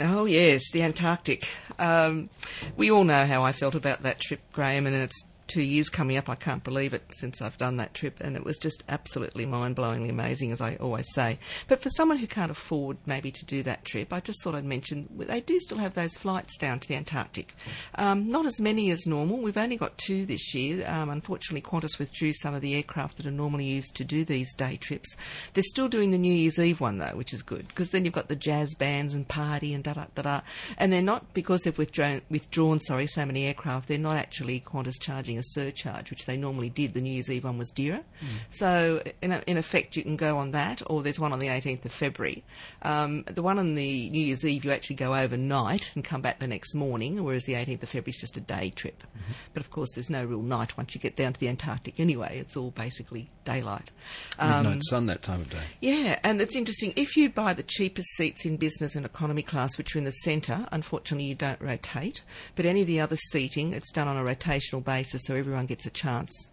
Oh, 0.00 0.24
yes, 0.24 0.62
the 0.72 0.82
Antarctic. 0.82 1.46
Um, 1.78 2.30
we 2.76 2.90
all 2.90 3.04
know 3.04 3.26
how 3.26 3.44
I 3.44 3.52
felt 3.52 3.74
about 3.74 4.02
that 4.02 4.18
trip, 4.18 4.40
Graham, 4.52 4.86
and 4.86 4.96
it's 4.96 5.22
two 5.50 5.62
years 5.62 5.88
coming 5.88 6.16
up. 6.16 6.28
I 6.28 6.36
can't 6.36 6.62
believe 6.62 6.94
it 6.94 7.02
since 7.10 7.42
I've 7.42 7.58
done 7.58 7.76
that 7.76 7.92
trip, 7.92 8.18
and 8.20 8.36
it 8.36 8.44
was 8.44 8.56
just 8.56 8.84
absolutely 8.88 9.46
mind 9.46 9.76
blowingly 9.76 10.08
amazing, 10.08 10.52
as 10.52 10.60
I 10.60 10.76
always 10.76 11.12
say. 11.12 11.38
But 11.66 11.82
for 11.82 11.90
someone 11.90 12.18
who 12.18 12.28
can't 12.28 12.52
afford 12.52 12.98
maybe 13.04 13.32
to 13.32 13.44
do 13.44 13.62
that 13.64 13.84
trip, 13.84 14.12
I 14.12 14.20
just 14.20 14.42
thought 14.42 14.54
I'd 14.54 14.64
mention 14.64 15.08
they 15.18 15.40
do 15.40 15.58
still 15.58 15.78
have 15.78 15.94
those 15.94 16.16
flights 16.16 16.56
down 16.56 16.78
to 16.80 16.88
the 16.88 16.94
Antarctic. 16.94 17.54
Um, 17.96 18.28
not 18.28 18.46
as 18.46 18.60
many 18.60 18.90
as 18.90 19.06
normal. 19.06 19.38
We've 19.38 19.56
only 19.56 19.76
got 19.76 19.98
two 19.98 20.24
this 20.24 20.54
year. 20.54 20.88
Um, 20.88 21.10
unfortunately, 21.10 21.68
Qantas 21.68 21.98
withdrew 21.98 22.32
some 22.32 22.54
of 22.54 22.62
the 22.62 22.76
aircraft 22.76 23.16
that 23.16 23.26
are 23.26 23.32
normally 23.32 23.66
used 23.66 23.96
to 23.96 24.04
do 24.04 24.24
these 24.24 24.54
day 24.54 24.76
trips. 24.76 25.16
They're 25.54 25.64
still 25.64 25.88
doing 25.88 26.12
the 26.12 26.18
New 26.18 26.32
Year's 26.32 26.58
Eve 26.58 26.80
one 26.80 26.98
though, 26.98 27.16
which 27.16 27.34
is 27.34 27.42
good 27.42 27.66
because 27.68 27.90
then 27.90 28.04
you've 28.04 28.14
got 28.14 28.28
the 28.28 28.36
jazz 28.36 28.74
bands 28.74 29.14
and 29.14 29.26
party 29.26 29.74
and 29.74 29.82
da 29.82 29.94
da 29.94 30.04
da 30.14 30.22
da. 30.22 30.40
And 30.78 30.92
they're 30.92 31.02
not 31.02 31.34
because 31.34 31.62
they've 31.62 31.76
withdrawn, 31.76 32.22
withdrawn 32.30 32.78
sorry, 32.78 33.08
so 33.08 33.26
many 33.26 33.46
aircraft. 33.46 33.88
They're 33.88 33.98
not 33.98 34.16
actually 34.16 34.60
Qantas 34.60 35.00
charging 35.00 35.39
a 35.40 35.44
surcharge, 35.44 36.10
which 36.10 36.26
they 36.26 36.36
normally 36.36 36.70
did. 36.70 36.94
The 36.94 37.00
New 37.00 37.12
Year's 37.12 37.30
Eve 37.30 37.44
one 37.44 37.58
was 37.58 37.70
dearer. 37.70 38.00
Mm. 38.22 38.26
So, 38.50 39.02
in, 39.20 39.32
in, 39.32 39.56
effect, 39.56 39.96
you 39.96 40.02
can 40.02 40.16
go 40.16 40.38
on 40.38 40.52
that, 40.52 40.82
or 40.86 41.02
there's 41.02 41.18
one 41.18 41.32
on 41.32 41.38
the 41.38 41.48
18th 41.48 41.84
of 41.84 41.92
February. 41.92 42.44
Um, 42.82 43.24
the 43.24 43.42
one 43.42 43.58
on 43.58 43.74
the 43.74 44.10
New 44.10 44.22
Year's 44.22 44.44
Eve, 44.44 44.64
you 44.64 44.72
actually 44.72 44.96
go 44.96 45.14
overnight 45.14 45.90
and 45.94 46.04
come 46.04 46.20
back 46.20 46.38
the 46.38 46.46
next 46.46 46.74
morning, 46.74 47.22
whereas 47.22 47.44
the 47.44 47.54
18th 47.54 47.82
of 47.82 47.88
February 47.88 48.10
is 48.10 48.18
just 48.18 48.36
a 48.36 48.40
day 48.40 48.70
trip. 48.70 49.02
Mm-hmm. 49.02 49.32
But 49.54 49.62
of 49.62 49.70
course, 49.70 49.92
there's 49.92 50.10
no 50.10 50.24
real 50.24 50.42
night 50.42 50.76
once 50.76 50.94
you 50.94 51.00
get 51.00 51.16
down 51.16 51.32
to 51.32 51.40
the 51.40 51.48
Antarctic 51.48 51.98
anyway. 51.98 52.38
It's 52.38 52.56
all 52.56 52.70
basically 52.70 53.30
daylight. 53.44 53.90
Um, 54.38 54.64
Midnight 54.64 54.82
sun 54.84 55.06
that 55.06 55.22
time 55.22 55.40
of 55.40 55.50
day. 55.50 55.62
Yeah, 55.80 56.18
and 56.22 56.40
it's 56.40 56.56
interesting. 56.56 56.92
If 56.96 57.16
you 57.16 57.30
buy 57.30 57.54
the 57.54 57.62
cheapest 57.62 58.08
seats 58.16 58.44
in 58.44 58.56
business 58.56 58.94
and 58.94 59.04
economy 59.04 59.42
class, 59.42 59.76
which 59.78 59.94
are 59.94 59.98
in 59.98 60.04
the 60.04 60.12
centre, 60.12 60.66
unfortunately 60.72 61.26
you 61.26 61.34
don't 61.34 61.60
rotate. 61.60 62.22
But 62.56 62.66
any 62.66 62.82
of 62.82 62.86
the 62.86 63.00
other 63.00 63.16
seating, 63.16 63.72
it's 63.72 63.92
done 63.92 64.08
on 64.08 64.16
a 64.16 64.22
rotational 64.22 64.84
basis, 64.84 65.19
so 65.20 65.34
everyone 65.34 65.66
gets 65.66 65.86
a 65.86 65.90
chance 65.90 66.50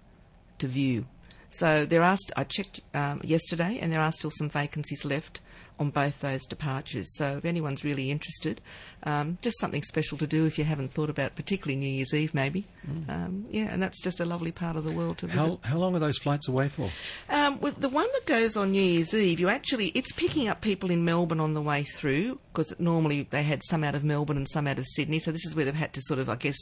to 0.60 0.68
view. 0.68 1.06
So 1.50 1.86
there 1.86 2.04
are. 2.04 2.18
St- 2.18 2.34
I 2.36 2.44
checked 2.44 2.82
um, 2.94 3.22
yesterday, 3.24 3.80
and 3.82 3.92
there 3.92 4.02
are 4.02 4.12
still 4.12 4.32
some 4.32 4.50
vacancies 4.50 5.06
left 5.06 5.40
on 5.80 5.90
both 5.92 6.20
those 6.20 6.46
departures. 6.46 7.16
So 7.16 7.38
if 7.38 7.46
anyone's 7.46 7.84
really 7.84 8.12
interested, 8.12 8.62
um, 9.04 9.38
just 9.42 9.60
something 9.60 9.84
special 9.84 10.18
to 10.18 10.28
do 10.28 10.46
if 10.46 10.58
you 10.58 10.64
haven't 10.64 10.94
thought 10.94 11.10
about, 11.10 11.36
particularly 11.36 11.76
New 11.76 11.90
Year's 11.90 12.14
Eve, 12.14 12.34
maybe. 12.34 12.66
Mm. 12.90 13.10
Um, 13.10 13.46
yeah, 13.50 13.68
and 13.72 13.82
that's 13.82 14.02
just 14.02 14.20
a 14.20 14.26
lovely 14.26 14.52
part 14.52 14.76
of 14.76 14.84
the 14.84 14.92
world 14.92 15.20
to 15.20 15.28
visit. 15.28 15.40
How, 15.40 15.60
how 15.64 15.78
long 15.78 15.96
are 15.96 16.00
those 16.00 16.18
flights 16.18 16.48
away 16.48 16.70
for? 16.70 16.90
Um, 17.30 17.60
well, 17.60 17.74
the 17.78 17.90
one 17.90 18.08
that 18.14 18.26
goes 18.26 18.58
on 18.58 18.72
New 18.72 18.82
Year's 18.82 19.14
Eve, 19.14 19.40
you 19.40 19.50
actually 19.50 19.88
it's 19.90 20.12
picking 20.12 20.48
up 20.48 20.62
people 20.62 20.90
in 20.92 21.06
Melbourne 21.06 21.40
on 21.40 21.54
the 21.54 21.62
way 21.62 21.84
through 21.84 22.40
because 22.52 22.74
normally 22.80 23.28
they 23.30 23.44
had 23.44 23.62
some 23.64 23.84
out 23.84 23.94
of 23.94 24.04
Melbourne 24.04 24.38
and 24.38 24.50
some 24.50 24.68
out 24.68 24.80
of 24.80 24.86
Sydney. 24.88 25.20
So 25.20 25.32
this 25.32 25.46
is 25.46 25.56
where 25.56 25.66
they've 25.66 25.76
had 25.76 25.94
to 25.94 26.02
sort 26.02 26.20
of, 26.20 26.28
I 26.28 26.36
guess, 26.36 26.58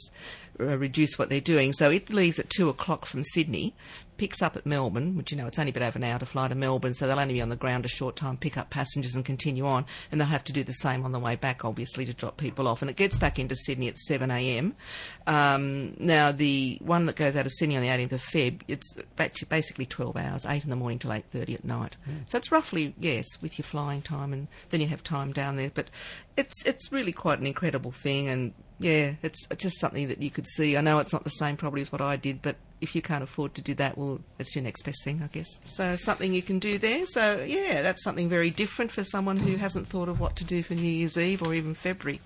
uh, 0.60 0.76
reduce 0.76 1.18
what 1.18 1.30
they're 1.30 1.40
doing. 1.40 1.72
So 1.72 1.90
it 1.90 2.10
leaves 2.10 2.38
at 2.38 2.50
two 2.50 2.68
o'clock 2.68 3.06
from 3.06 3.24
Sydney, 3.24 3.74
picks 4.16 4.42
up 4.42 4.56
at 4.56 4.66
Melbourne, 4.66 5.16
which 5.16 5.30
you 5.30 5.38
know 5.38 5.46
it's 5.46 5.58
only 5.58 5.74
over 5.74 5.98
an 5.98 6.04
hour 6.04 6.18
to 6.18 6.26
fly 6.26 6.48
to 6.48 6.54
Melbourne, 6.54 6.94
so 6.94 7.06
they'll 7.06 7.18
only 7.18 7.34
be 7.34 7.40
on 7.40 7.48
the 7.48 7.56
ground 7.56 7.84
a 7.84 7.88
short 7.88 8.16
time, 8.16 8.36
pick 8.36 8.56
up 8.56 8.70
passengers 8.70 9.14
and 9.14 9.24
continue 9.24 9.66
on, 9.66 9.84
and 10.10 10.20
they'll 10.20 10.28
have 10.28 10.44
to 10.44 10.52
do 10.52 10.64
the 10.64 10.72
same 10.72 11.04
on 11.04 11.12
the 11.12 11.18
way 11.18 11.36
back, 11.36 11.64
obviously, 11.64 12.04
to 12.06 12.14
drop 12.14 12.25
people 12.30 12.68
off. 12.68 12.82
And 12.82 12.90
it 12.90 12.96
gets 12.96 13.18
back 13.18 13.38
into 13.38 13.54
Sydney 13.56 13.88
at 13.88 13.98
7 13.98 14.30
a.m. 14.30 14.74
Um, 15.26 15.96
now, 15.98 16.32
the 16.32 16.78
one 16.80 17.06
that 17.06 17.16
goes 17.16 17.36
out 17.36 17.46
of 17.46 17.52
Sydney 17.52 17.76
on 17.76 17.82
the 17.82 17.88
18th 17.88 18.12
of 18.12 18.22
Feb, 18.22 18.60
it's 18.68 18.94
basically 19.44 19.86
12 19.86 20.16
hours, 20.16 20.46
8 20.46 20.64
in 20.64 20.70
the 20.70 20.76
morning 20.76 20.98
till 20.98 21.10
8.30 21.10 21.54
at 21.54 21.64
night. 21.64 21.96
Mm. 22.08 22.28
So 22.28 22.38
it's 22.38 22.52
roughly, 22.52 22.94
yes, 22.98 23.26
with 23.40 23.58
your 23.58 23.64
flying 23.64 24.02
time, 24.02 24.32
and 24.32 24.48
then 24.70 24.80
you 24.80 24.88
have 24.88 25.02
time 25.02 25.32
down 25.32 25.56
there. 25.56 25.70
But 25.72 25.90
it's, 26.36 26.64
it's 26.64 26.92
really 26.92 27.12
quite 27.12 27.38
an 27.38 27.46
incredible 27.46 27.92
thing, 27.92 28.28
and 28.28 28.52
yeah, 28.78 29.14
it's 29.22 29.46
just 29.56 29.80
something 29.80 30.08
that 30.08 30.22
you 30.22 30.30
could 30.30 30.46
see. 30.46 30.76
I 30.76 30.80
know 30.80 30.98
it's 30.98 31.12
not 31.12 31.24
the 31.24 31.30
same 31.30 31.56
probably 31.56 31.82
as 31.82 31.90
what 31.90 32.00
I 32.00 32.16
did, 32.16 32.42
but 32.42 32.56
if 32.80 32.94
you 32.94 33.02
can't 33.02 33.22
afford 33.22 33.54
to 33.54 33.62
do 33.62 33.74
that, 33.74 33.96
well, 33.96 34.20
it's 34.38 34.54
your 34.54 34.62
next 34.62 34.82
best 34.82 35.02
thing, 35.04 35.20
I 35.22 35.28
guess. 35.28 35.48
So 35.66 35.96
something 35.96 36.34
you 36.34 36.42
can 36.42 36.58
do 36.58 36.78
there. 36.78 37.06
So 37.06 37.42
yeah, 37.46 37.82
that's 37.82 38.02
something 38.02 38.28
very 38.28 38.50
different 38.50 38.92
for 38.92 39.04
someone 39.04 39.38
who 39.38 39.56
hasn't 39.56 39.88
thought 39.88 40.08
of 40.08 40.20
what 40.20 40.36
to 40.36 40.44
do 40.44 40.62
for 40.62 40.74
New 40.74 40.82
Year's 40.82 41.16
Eve 41.16 41.42
or 41.42 41.54
even 41.54 41.74
February. 41.74 42.20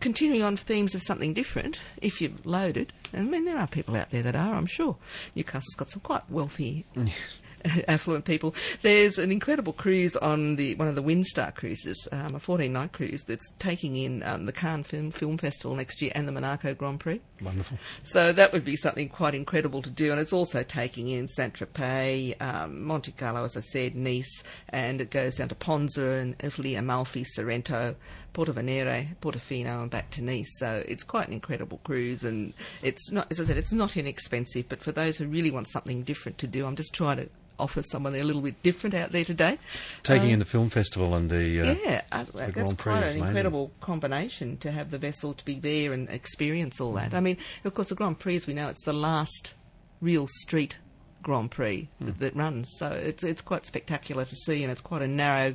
Continuing 0.00 0.42
on 0.42 0.56
themes 0.56 0.94
of 0.94 1.02
something 1.02 1.32
different, 1.32 1.80
if 2.02 2.20
you're 2.20 2.32
loaded, 2.44 2.92
and 3.12 3.28
I 3.28 3.30
mean, 3.30 3.44
there 3.46 3.56
are 3.56 3.66
people 3.66 3.96
out 3.96 4.10
there 4.10 4.22
that 4.22 4.36
are, 4.36 4.54
I'm 4.54 4.66
sure. 4.66 4.96
Newcastle's 5.34 5.74
got 5.76 5.88
some 5.88 6.00
quite 6.00 6.28
wealthy 6.30 6.84
affluent 7.88 8.24
people. 8.24 8.54
There's 8.82 9.18
an 9.18 9.30
incredible 9.30 9.72
cruise 9.72 10.16
on 10.16 10.56
the 10.56 10.74
one 10.74 10.88
of 10.88 10.94
the 10.94 11.02
Windstar 11.02 11.54
cruises, 11.54 12.06
um, 12.12 12.34
a 12.34 12.40
14 12.40 12.72
night 12.72 12.92
cruise 12.92 13.24
that's 13.24 13.50
taking 13.58 13.96
in 13.96 14.22
um, 14.22 14.46
the 14.46 14.52
Cannes 14.52 14.84
Film, 14.84 15.10
Film 15.10 15.38
Festival 15.38 15.76
next 15.76 16.02
year 16.02 16.12
and 16.14 16.28
the 16.28 16.32
Monaco 16.32 16.74
Grand 16.74 17.00
Prix. 17.00 17.20
Wonderful. 17.44 17.78
So 18.04 18.32
that 18.32 18.52
would 18.52 18.64
be 18.64 18.76
something 18.76 19.08
quite 19.08 19.34
incredible 19.34 19.82
to 19.82 19.90
do, 19.90 20.10
and 20.10 20.20
it's 20.20 20.32
also 20.32 20.62
taking 20.62 21.08
in 21.10 21.28
Saint 21.28 21.54
Tropez, 21.54 22.40
um, 22.40 22.82
Monte 22.84 23.12
Carlo, 23.12 23.44
as 23.44 23.56
I 23.56 23.60
said, 23.60 23.94
Nice, 23.94 24.42
and 24.70 25.00
it 25.00 25.10
goes 25.10 25.36
down 25.36 25.48
to 25.50 25.54
Ponza 25.54 26.20
in 26.20 26.36
Italy, 26.40 26.74
Amalfi, 26.74 27.24
Sorrento, 27.24 27.94
Porto 28.32 28.52
Venere, 28.52 29.08
Portofino, 29.22 29.82
and 29.82 29.90
back 29.90 30.10
to 30.12 30.22
Nice. 30.22 30.58
So 30.58 30.82
it's 30.88 31.04
quite 31.04 31.28
an 31.28 31.34
incredible 31.34 31.80
cruise, 31.84 32.24
and 32.24 32.52
it's 32.82 33.10
not, 33.12 33.26
as 33.30 33.40
I 33.40 33.44
said, 33.44 33.56
it's 33.58 33.72
not 33.72 33.96
inexpensive. 33.96 34.68
But 34.68 34.82
for 34.82 34.92
those 34.92 35.16
who 35.16 35.26
really 35.26 35.50
want 35.50 35.68
something 35.68 36.02
different 36.02 36.38
to 36.38 36.46
do, 36.46 36.66
I'm 36.66 36.76
just 36.76 36.92
trying 36.94 37.18
to 37.18 37.28
offer 37.56 37.84
someone 37.84 38.16
a 38.16 38.22
little 38.24 38.42
bit 38.42 38.60
different 38.64 38.96
out 38.96 39.12
there 39.12 39.24
today. 39.24 39.56
Taking 40.02 40.24
Um, 40.26 40.32
in 40.32 40.38
the 40.40 40.44
film 40.44 40.70
festival 40.70 41.14
and 41.14 41.30
the. 41.30 41.60
Uh, 41.60 41.74
yeah, 41.84 42.02
uh, 42.10 42.24
that's 42.34 42.52
Grand 42.52 42.78
quite 42.78 42.96
an 42.96 43.02
amazing. 43.04 43.22
incredible 43.26 43.70
combination 43.80 44.56
to 44.56 44.72
have 44.72 44.90
the 44.90 44.98
vessel 44.98 45.34
to 45.34 45.44
be 45.44 45.60
there 45.60 45.92
and 45.92 46.08
experience 46.08 46.80
all 46.80 46.92
that. 46.94 47.14
I 47.14 47.20
mean, 47.34 47.42
of 47.64 47.74
course, 47.74 47.88
the 47.88 47.94
Grand 47.94 48.18
Prix, 48.18 48.36
as 48.36 48.46
we 48.46 48.54
know, 48.54 48.68
it's 48.68 48.84
the 48.84 48.92
last 48.92 49.54
real 50.00 50.26
street 50.28 50.78
Grand 51.22 51.50
Prix 51.50 51.88
that, 52.00 52.18
that 52.18 52.36
runs, 52.36 52.70
so 52.78 52.88
it's 52.88 53.22
it's 53.22 53.40
quite 53.40 53.64
spectacular 53.66 54.24
to 54.24 54.36
see, 54.36 54.62
and 54.62 54.70
it's 54.70 54.82
quite 54.82 55.02
a 55.02 55.08
narrow 55.08 55.54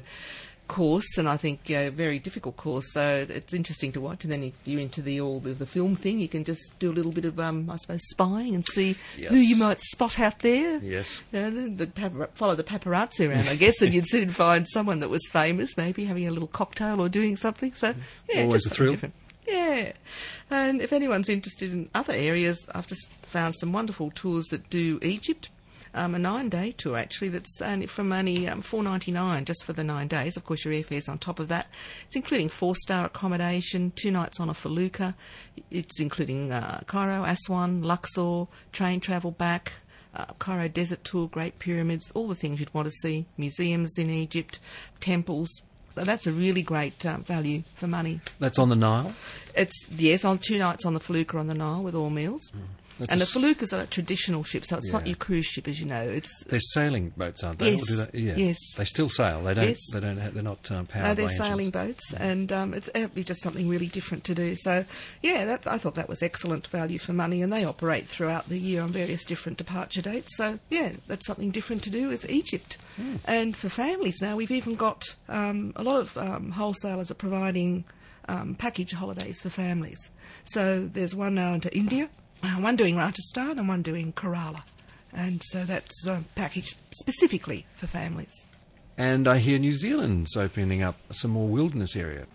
course, 0.70 1.18
and 1.18 1.28
I 1.28 1.36
think 1.36 1.70
a 1.70 1.90
very 1.90 2.20
difficult 2.20 2.56
course. 2.56 2.94
So 2.94 3.26
it's 3.28 3.54
interesting 3.54 3.92
to 3.94 4.02
watch. 4.02 4.24
And 4.24 4.32
then 4.32 4.44
if 4.44 4.54
you're 4.66 4.80
into 4.80 5.02
the 5.02 5.20
all 5.20 5.40
the, 5.40 5.54
the 5.54 5.66
film 5.66 5.96
thing, 5.96 6.20
you 6.20 6.30
can 6.30 6.46
just 6.46 6.62
do 6.80 6.92
a 6.92 6.94
little 6.94 7.12
bit 7.12 7.26
of, 7.26 7.40
um, 7.40 7.70
I 7.70 7.76
suppose, 7.76 8.02
spying 8.10 8.56
and 8.56 8.66
see 8.66 8.96
who 9.28 9.36
you 9.36 9.58
might 9.58 9.82
spot 9.82 10.20
out 10.20 10.40
there. 10.40 10.78
Yes. 10.78 11.22
You 11.34 11.42
know, 11.42 11.52
the, 11.52 11.86
the 11.86 11.88
papar- 11.88 12.30
follow 12.36 12.56
the 12.56 12.64
paparazzi 12.64 13.30
around, 13.30 13.50
I 13.50 13.56
guess, 13.56 13.82
and 13.82 13.94
you'd 13.94 14.08
soon 14.08 14.30
find 14.30 14.68
someone 14.68 15.00
that 15.00 15.10
was 15.10 15.28
famous, 15.32 15.76
maybe 15.76 16.06
having 16.06 16.28
a 16.28 16.32
little 16.32 16.48
cocktail 16.48 17.02
or 17.02 17.10
doing 17.10 17.36
something. 17.36 17.74
So, 17.74 17.94
yeah, 18.30 18.44
Always 18.44 18.64
just 18.64 18.74
a 18.74 18.76
thrill. 18.76 18.92
Different. 18.92 19.16
Yeah, 19.50 19.94
and 20.52 20.82
if 20.82 20.94
anyone's 20.94 21.28
interested 21.28 21.72
in 21.72 21.90
other 21.96 22.14
areas, 22.14 22.68
I've 22.76 22.88
just 22.88 23.10
found 23.24 23.56
some 23.56 23.74
wonderful 23.74 24.12
tours 24.14 24.46
that 24.48 24.70
do 24.70 25.00
Egypt. 25.02 25.50
Um, 25.92 26.14
a 26.14 26.20
nine-day 26.20 26.74
tour 26.74 26.98
actually. 26.98 27.30
That's 27.30 27.62
only 27.64 27.88
from 27.88 28.14
only 28.14 28.48
um, 28.48 28.62
four 28.62 28.84
ninety 28.84 29.12
nine 29.12 29.46
just 29.46 29.64
for 29.64 29.74
the 29.74 29.84
nine 29.84 30.08
days. 30.08 30.38
Of 30.38 30.46
course, 30.46 30.64
your 30.64 30.72
airfare's 30.72 31.10
on 31.10 31.18
top 31.18 31.40
of 31.40 31.48
that. 31.48 31.66
It's 32.06 32.16
including 32.16 32.50
four-star 32.50 33.06
accommodation, 33.06 33.92
two 33.96 34.12
nights 34.12 34.40
on 34.40 34.50
a 34.50 34.54
felucca. 34.54 35.16
It's 35.72 36.00
including 36.00 36.52
uh, 36.52 36.82
Cairo, 36.86 37.24
Aswan, 37.24 37.82
Luxor, 37.82 38.46
train 38.72 39.00
travel 39.00 39.32
back, 39.32 39.72
uh, 40.14 40.26
Cairo 40.38 40.68
Desert 40.68 41.04
Tour, 41.04 41.28
Great 41.28 41.58
Pyramids, 41.58 42.12
all 42.12 42.28
the 42.28 42.36
things 42.36 42.60
you'd 42.60 42.72
want 42.72 42.86
to 42.88 42.94
see, 43.02 43.26
museums 43.36 43.98
in 43.98 44.12
Egypt, 44.12 44.60
temples. 45.02 45.50
So 45.92 46.04
that's 46.04 46.28
a 46.28 46.32
really 46.32 46.62
great 46.62 47.06
uh, 47.06 47.18
value 47.18 47.64
for 47.76 47.88
money. 47.88 48.22
That's 48.40 48.60
on 48.60 48.70
the 48.70 48.76
Nile. 48.76 49.14
It's 49.56 49.86
yes, 49.90 50.24
on 50.24 50.38
two 50.40 50.58
nights 50.58 50.86
on 50.86 50.94
the 50.94 51.00
Felucca 51.00 51.38
on 51.38 51.48
the 51.48 51.54
Nile 51.54 51.82
with 51.84 51.96
all 51.96 52.10
meals. 52.10 52.52
That's 53.00 53.14
and 53.14 53.22
the 53.22 53.26
Felucca's 53.26 53.72
are 53.72 53.82
a 53.82 53.88
traditional 53.88 54.44
ship, 54.44 54.66
so 54.66 54.78
it's 54.78 54.92
not 54.92 55.08
your 55.08 55.16
cruise 55.16 55.46
ship, 55.46 55.68
as 55.68 55.80
you 55.80 55.86
know. 55.86 56.02
It's 56.02 56.44
They're 56.44 56.60
sailing 56.60 57.10
boats, 57.16 57.44
aren't 57.44 57.60
they? 57.60 57.76
Yes, 57.76 57.90
they- 58.12 58.20
yeah. 58.20 58.36
yes. 58.36 58.58
They 58.78 58.84
still 58.86 59.08
sail. 59.10 59.42
They 59.42 59.54
don't. 59.54 59.70
Yes. 59.70 59.80
They 59.94 60.00
don't. 60.02 60.18
Have, 60.18 60.34
they're 60.34 60.44
not 60.44 60.70
um, 60.72 60.86
powered 60.86 61.06
no, 61.06 61.14
they're 61.16 61.30
sailing 61.36 61.68
engines. 61.68 61.72
boats, 61.72 62.14
and 62.14 62.52
um, 62.52 62.74
it's 62.74 62.90
it'll 62.94 63.08
be 63.10 63.24
just 63.24 63.42
something 63.42 63.70
really 63.70 63.88
different 63.88 64.26
to 64.26 64.36
do. 64.36 64.56
So, 64.58 64.84
yeah, 65.22 65.46
that, 65.46 65.66
I 65.66 65.78
thought 65.78 65.96
that 65.96 66.10
was 66.10 66.22
excellent 66.22 66.68
value 66.68 67.00
for 67.00 67.14
money, 67.14 67.42
and 67.42 67.54
they 67.54 67.64
operate 67.64 68.10
throughout 68.10 68.50
the 68.50 68.58
year 68.60 68.82
on 68.82 68.92
various 68.92 69.24
different 69.24 69.58
departure 69.58 70.02
dates. 70.02 70.36
So, 70.36 70.60
yeah, 70.70 70.92
that's 71.08 71.26
something 71.26 71.52
different 71.52 71.84
to 71.84 71.90
do 71.90 72.12
is 72.12 72.28
Egypt. 72.30 72.78
And 73.26 73.56
for 73.56 73.70
families 73.70 74.22
now, 74.22 74.36
we've 74.36 74.52
even 74.52 74.76
got 74.76 75.04
um, 75.30 75.72
a 75.78 75.84
lot 75.84 76.02
of 76.02 76.18
um, 76.18 76.52
wholesalers 76.52 77.10
are 77.10 77.16
providing 77.16 77.86
um, 78.28 78.56
package 78.56 78.92
holidays 78.92 79.42
for 79.42 79.50
families. 79.50 80.12
So 80.46 80.88
there's 80.92 81.16
one 81.16 81.36
now 81.36 81.54
into 81.54 81.74
India, 81.76 82.10
one 82.42 82.76
doing 82.76 82.96
Rajasthan, 82.96 83.60
and 83.60 83.68
one 83.68 83.82
doing 83.82 84.14
Kerala. 84.14 84.64
And 85.14 85.42
so 85.44 85.66
that's 85.66 86.08
um, 86.08 86.26
packaged 86.36 86.76
specifically 86.92 87.66
for 87.76 87.88
families. 87.88 88.46
And 88.98 89.28
I 89.28 89.38
hear 89.38 89.58
New 89.58 89.72
Zealand's 89.72 90.36
opening 90.36 90.84
up 90.84 90.98
some 91.12 91.32
more 91.32 91.48
wilderness 91.48 91.96
area. 91.96 92.26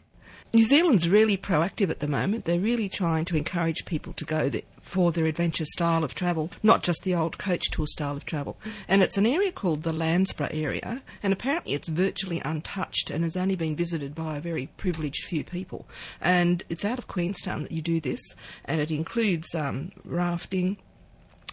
New 0.55 0.65
Zealand's 0.65 1.09
really 1.09 1.37
proactive 1.37 1.91
at 1.91 1.99
the 1.99 2.07
moment. 2.07 2.45
They're 2.45 2.61
really 2.61 2.89
trying 2.89 3.25
to 3.25 3.37
encourage 3.37 3.85
people 3.87 4.13
to 4.13 4.25
go 4.25 4.53
for 4.83 5.11
their 5.11 5.27
adventure 5.27 5.65
style 5.65 6.05
of 6.05 6.15
travel, 6.15 6.49
not 6.63 6.85
just 6.85 7.03
the 7.03 7.17
old 7.17 7.39
coach 7.39 7.71
tour 7.71 7.89
style 7.89 8.17
of 8.17 8.25
travel. 8.25 8.57
And 8.87 9.03
it's 9.03 9.17
an 9.17 9.27
area 9.27 9.51
called 9.51 9.83
the 9.83 9.93
Landsborough 9.93 10.55
area, 10.55 11.03
and 11.25 11.33
apparently 11.33 11.73
it's 11.75 11.89
virtually 11.89 12.41
untouched 12.45 13.11
and 13.11 13.25
has 13.25 13.37
only 13.37 13.57
been 13.57 13.75
visited 13.75 14.15
by 14.15 14.37
a 14.37 14.41
very 14.41 14.69
privileged 14.77 15.25
few 15.25 15.43
people. 15.43 15.89
And 16.21 16.63
it's 16.69 16.85
out 16.85 17.01
of 17.01 17.09
Queenstown 17.09 17.63
that 17.65 17.73
you 17.73 17.83
do 17.83 18.01
this, 18.01 18.21
and 18.65 18.81
it 18.81 18.93
includes 18.93 19.57
um, 19.57 19.91
rafting, 20.05 20.77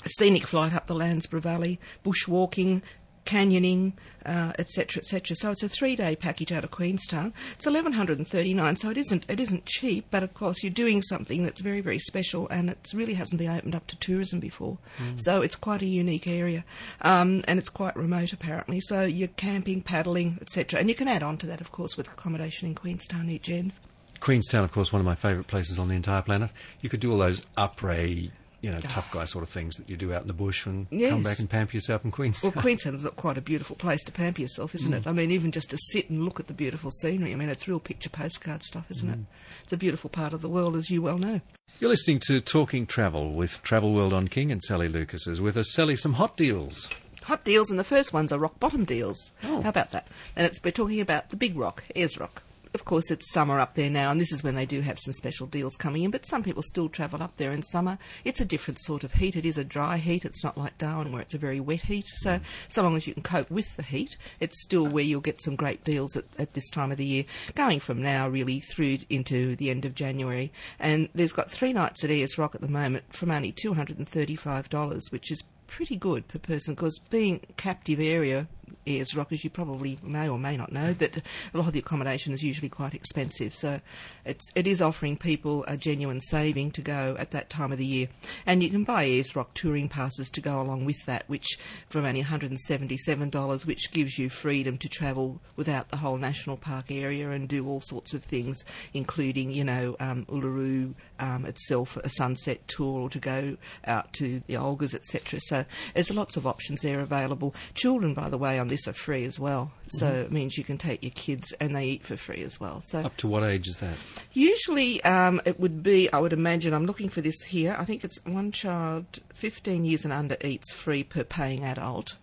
scenic 0.05 0.45
flight 0.45 0.75
up 0.75 0.85
the 0.85 0.93
Landsborough 0.93 1.41
Valley, 1.41 1.79
bushwalking, 2.05 2.83
canyoning, 3.25 3.93
uh, 4.25 4.53
etc., 4.59 5.01
etc. 5.01 5.35
So 5.35 5.51
it's 5.51 5.63
a 5.63 5.69
three-day 5.69 6.15
package 6.15 6.51
out 6.51 6.63
of 6.63 6.71
Queenstown. 6.71 7.33
It's 7.55 7.67
eleven 7.67 7.91
hundred 7.91 8.17
and 8.17 8.27
thirty-nine, 8.27 8.75
so 8.77 8.89
it 8.89 8.97
isn't 8.97 9.25
it 9.29 9.39
isn't 9.39 9.65
cheap, 9.65 10.05
but 10.11 10.23
of 10.23 10.33
course 10.33 10.63
you're 10.63 10.71
doing 10.71 11.01
something 11.01 11.43
that's 11.43 11.61
very 11.61 11.81
very 11.81 11.99
special, 11.99 12.47
and 12.49 12.69
it 12.69 12.91
really 12.93 13.13
hasn't 13.13 13.39
been 13.39 13.49
opened 13.49 13.75
up 13.75 13.87
to 13.87 13.95
tourism 13.97 14.39
before. 14.39 14.77
So 15.17 15.41
it's 15.41 15.55
quite 15.55 15.81
a 15.81 15.87
unique 15.87 16.27
area, 16.27 16.63
um, 17.01 17.43
and 17.47 17.59
it's 17.59 17.69
quite 17.69 17.95
remote 17.95 18.33
apparently. 18.33 18.79
So 18.81 19.03
you're 19.03 19.27
camping, 19.29 19.81
paddling, 19.81 20.37
etc., 20.41 20.79
and 20.79 20.89
you 20.89 20.95
can 20.95 21.07
add 21.07 21.23
on 21.23 21.37
to 21.39 21.47
that, 21.47 21.61
of 21.61 21.71
course, 21.71 21.97
with 21.97 22.07
accommodation 22.07 22.67
in 22.67 22.75
Queenstown 22.75 23.29
each 23.29 23.49
end. 23.49 23.73
Queenstown, 24.19 24.63
of 24.63 24.71
course, 24.71 24.93
one 24.93 24.99
of 24.99 25.05
my 25.05 25.15
favourite 25.15 25.47
places 25.47 25.79
on 25.79 25.87
the 25.87 25.95
entire 25.95 26.21
planet. 26.21 26.51
You 26.81 26.89
could 26.89 26.99
do 26.99 27.11
all 27.11 27.17
those 27.17 27.41
après, 27.57 28.29
you 28.61 28.71
know, 28.71 28.79
tough 28.81 29.07
ah. 29.09 29.19
guy 29.19 29.25
sort 29.25 29.43
of 29.43 29.49
things 29.49 29.75
that 29.77 29.89
you 29.89 29.97
do 29.97 30.13
out 30.13 30.21
in 30.21 30.27
the 30.27 30.33
bush 30.33 30.65
and 30.65 30.87
come 30.89 31.23
back 31.23 31.39
and 31.39 31.49
pamper 31.49 31.75
yourself 31.75 32.05
in 32.05 32.11
Queenstown. 32.11 32.51
Well, 32.53 32.61
Queenstown's 32.61 33.03
not 33.03 33.15
quite 33.15 33.37
a 33.37 33.41
beautiful 33.41 33.75
place 33.75 34.03
to 34.03 34.11
pamper 34.11 34.41
yourself, 34.41 34.75
isn't 34.75 34.93
it? 34.93 35.03
Mm. 35.03 35.07
I 35.07 35.11
mean, 35.13 35.31
even 35.31 35.51
just 35.51 35.71
to 35.71 35.77
sit 35.91 36.09
and 36.09 36.23
look 36.23 36.39
at 36.39 36.47
the 36.47 36.53
beautiful 36.53 36.91
scenery. 36.91 37.31
I 37.31 37.35
mean, 37.35 37.49
it's 37.49 37.67
real 37.67 37.79
picture 37.79 38.09
postcard 38.09 38.63
stuff, 38.63 38.85
isn't 38.91 39.09
it? 39.09 39.19
Mm. 39.19 39.25
It's 39.63 39.73
a 39.73 39.77
beautiful 39.77 40.09
part 40.09 40.33
of 40.33 40.41
the 40.41 40.49
world, 40.49 40.75
as 40.75 40.89
you 40.89 41.01
well 41.01 41.17
know. 41.17 41.41
You're 41.79 41.89
listening 41.89 42.19
to 42.27 42.39
Talking 42.39 42.85
Travel 42.85 43.33
with 43.33 43.63
Travel 43.63 43.93
World 43.93 44.13
on 44.13 44.27
King 44.27 44.51
and 44.51 44.61
Sally 44.61 44.87
Lucas 44.87 45.25
is 45.25 45.41
with 45.41 45.57
us. 45.57 45.71
Sally, 45.73 45.95
some 45.95 46.13
hot 46.13 46.37
deals. 46.37 46.89
Hot 47.23 47.43
deals, 47.43 47.71
and 47.71 47.79
the 47.79 47.83
first 47.83 48.13
ones 48.13 48.31
are 48.31 48.37
rock 48.39 48.59
bottom 48.59 48.85
deals. 48.85 49.31
Oh. 49.43 49.61
How 49.61 49.69
about 49.69 49.91
that? 49.91 50.07
And 50.35 50.45
it's 50.45 50.63
we're 50.63 50.71
talking 50.71 51.01
about 51.01 51.29
the 51.29 51.35
big 51.35 51.57
rock, 51.57 51.83
Ayers 51.95 52.19
Rock. 52.19 52.43
Of 52.73 52.85
course, 52.85 53.11
it's 53.11 53.33
summer 53.33 53.59
up 53.59 53.75
there 53.75 53.89
now, 53.89 54.11
and 54.11 54.21
this 54.21 54.31
is 54.31 54.43
when 54.43 54.55
they 54.55 54.65
do 54.65 54.79
have 54.79 54.97
some 54.97 55.11
special 55.11 55.45
deals 55.45 55.75
coming 55.75 56.03
in. 56.03 56.11
But 56.11 56.25
some 56.25 56.41
people 56.41 56.63
still 56.63 56.87
travel 56.87 57.21
up 57.21 57.35
there 57.35 57.51
in 57.51 57.63
summer. 57.63 57.97
It's 58.23 58.39
a 58.39 58.45
different 58.45 58.79
sort 58.79 59.03
of 59.03 59.11
heat. 59.11 59.35
It 59.35 59.45
is 59.45 59.57
a 59.57 59.63
dry 59.65 59.97
heat. 59.97 60.23
It's 60.23 60.43
not 60.43 60.57
like 60.57 60.77
Darwin 60.77 61.11
where 61.11 61.21
it's 61.21 61.33
a 61.33 61.37
very 61.37 61.59
wet 61.59 61.81
heat. 61.81 62.07
So, 62.07 62.37
mm. 62.37 62.41
so 62.69 62.81
long 62.81 62.95
as 62.95 63.05
you 63.05 63.13
can 63.13 63.23
cope 63.23 63.51
with 63.51 63.75
the 63.75 63.83
heat, 63.83 64.15
it's 64.39 64.61
still 64.61 64.87
where 64.87 65.03
you'll 65.03 65.19
get 65.19 65.41
some 65.41 65.57
great 65.57 65.83
deals 65.83 66.15
at, 66.15 66.25
at 66.39 66.53
this 66.53 66.69
time 66.69 66.91
of 66.91 66.97
the 66.97 67.05
year, 67.05 67.25
going 67.55 67.81
from 67.81 68.01
now 68.01 68.29
really 68.29 68.61
through 68.61 68.99
into 69.09 69.55
the 69.57 69.69
end 69.69 69.83
of 69.83 69.93
January. 69.93 70.51
And 70.79 71.09
there's 71.13 71.33
got 71.33 71.51
three 71.51 71.73
nights 71.73 72.03
at 72.03 72.09
Ayers 72.09 72.37
Rock 72.37 72.55
at 72.55 72.61
the 72.61 72.67
moment 72.67 73.13
from 73.13 73.31
only 73.31 73.51
two 73.51 73.73
hundred 73.73 73.97
and 73.97 74.07
thirty-five 74.07 74.69
dollars, 74.69 75.11
which 75.11 75.29
is 75.29 75.43
pretty 75.67 75.95
good 75.95 76.27
per 76.27 76.39
person 76.39 76.73
because 76.73 76.99
being 77.09 77.39
captive 77.55 77.99
area 77.99 78.47
Ayers 78.87 79.15
Rock, 79.15 79.31
as 79.31 79.43
you 79.43 79.49
probably 79.49 79.97
may 80.01 80.27
or 80.29 80.37
may 80.37 80.57
not 80.57 80.71
know, 80.71 80.93
that 80.93 81.17
a 81.17 81.57
lot 81.57 81.67
of 81.67 81.73
the 81.73 81.79
accommodation 81.79 82.33
is 82.33 82.43
usually 82.43 82.69
quite 82.69 82.93
expensive. 82.93 83.53
So 83.53 83.79
it's, 84.25 84.49
it 84.55 84.67
is 84.67 84.81
offering 84.81 85.17
people 85.17 85.63
a 85.67 85.77
genuine 85.77 86.21
saving 86.21 86.71
to 86.71 86.81
go 86.81 87.15
at 87.19 87.31
that 87.31 87.49
time 87.49 87.71
of 87.71 87.77
the 87.77 87.85
year. 87.85 88.07
And 88.45 88.63
you 88.63 88.69
can 88.69 88.83
buy 88.83 89.05
Ayers 89.05 89.35
Rock 89.35 89.53
touring 89.53 89.89
passes 89.89 90.29
to 90.31 90.41
go 90.41 90.61
along 90.61 90.85
with 90.85 91.03
that, 91.05 91.23
which 91.27 91.57
from 91.89 92.05
only 92.05 92.23
$177, 92.23 93.65
which 93.65 93.91
gives 93.91 94.17
you 94.17 94.29
freedom 94.29 94.77
to 94.77 94.89
travel 94.89 95.41
without 95.55 95.89
the 95.89 95.97
whole 95.97 96.17
national 96.17 96.57
park 96.57 96.91
area 96.91 97.31
and 97.31 97.47
do 97.47 97.67
all 97.67 97.81
sorts 97.81 98.13
of 98.13 98.23
things, 98.23 98.63
including, 98.93 99.51
you 99.51 99.63
know, 99.63 99.95
um, 99.99 100.25
Uluru 100.25 100.93
um, 101.19 101.45
itself, 101.45 101.97
a 101.97 102.09
sunset 102.09 102.67
tour, 102.67 103.01
or 103.01 103.09
to 103.09 103.19
go 103.19 103.57
out 103.85 104.11
to 104.13 104.41
the 104.47 104.55
Olgas, 104.55 104.93
etc. 104.93 105.39
So 105.41 105.65
there's 105.93 106.11
lots 106.11 106.37
of 106.37 106.47
options 106.47 106.81
there 106.81 106.99
available. 106.99 107.53
Children, 107.73 108.13
by 108.13 108.29
the 108.29 108.37
way, 108.37 108.59
on 108.61 108.69
this 108.69 108.87
are 108.87 108.93
free 108.93 109.25
as 109.25 109.39
well. 109.39 109.71
So 109.89 110.07
it 110.07 110.31
means 110.31 110.57
you 110.57 110.63
can 110.63 110.77
take 110.77 111.03
your 111.03 111.11
kids 111.11 111.53
and 111.59 111.75
they 111.75 111.85
eat 111.85 112.05
for 112.05 112.15
free 112.15 112.43
as 112.43 112.59
well. 112.59 112.81
So 112.85 112.99
Up 112.99 113.17
to 113.17 113.27
what 113.27 113.43
age 113.43 113.67
is 113.67 113.77
that? 113.77 113.97
Usually, 114.31 115.03
um, 115.03 115.41
it 115.45 115.59
would 115.59 115.83
be, 115.83 116.11
I 116.13 116.19
would 116.19 116.33
imagine, 116.33 116.73
I'm 116.73 116.85
looking 116.85 117.09
for 117.09 117.21
this 117.21 117.41
here. 117.41 117.75
I 117.77 117.83
think 117.83 118.03
it's 118.03 118.19
one 118.25 118.51
child, 118.51 119.19
15 119.33 119.83
years 119.83 120.05
and 120.05 120.13
under, 120.13 120.37
eats 120.41 120.71
free 120.71 121.03
per 121.03 121.23
paying 121.25 121.63
adult 121.63 122.15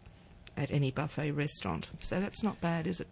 at 0.58 0.70
any 0.70 0.90
buffet 0.90 1.30
restaurant. 1.30 1.88
So 2.02 2.20
that's 2.20 2.42
not 2.42 2.60
bad, 2.60 2.86
is 2.86 3.00
it? 3.00 3.08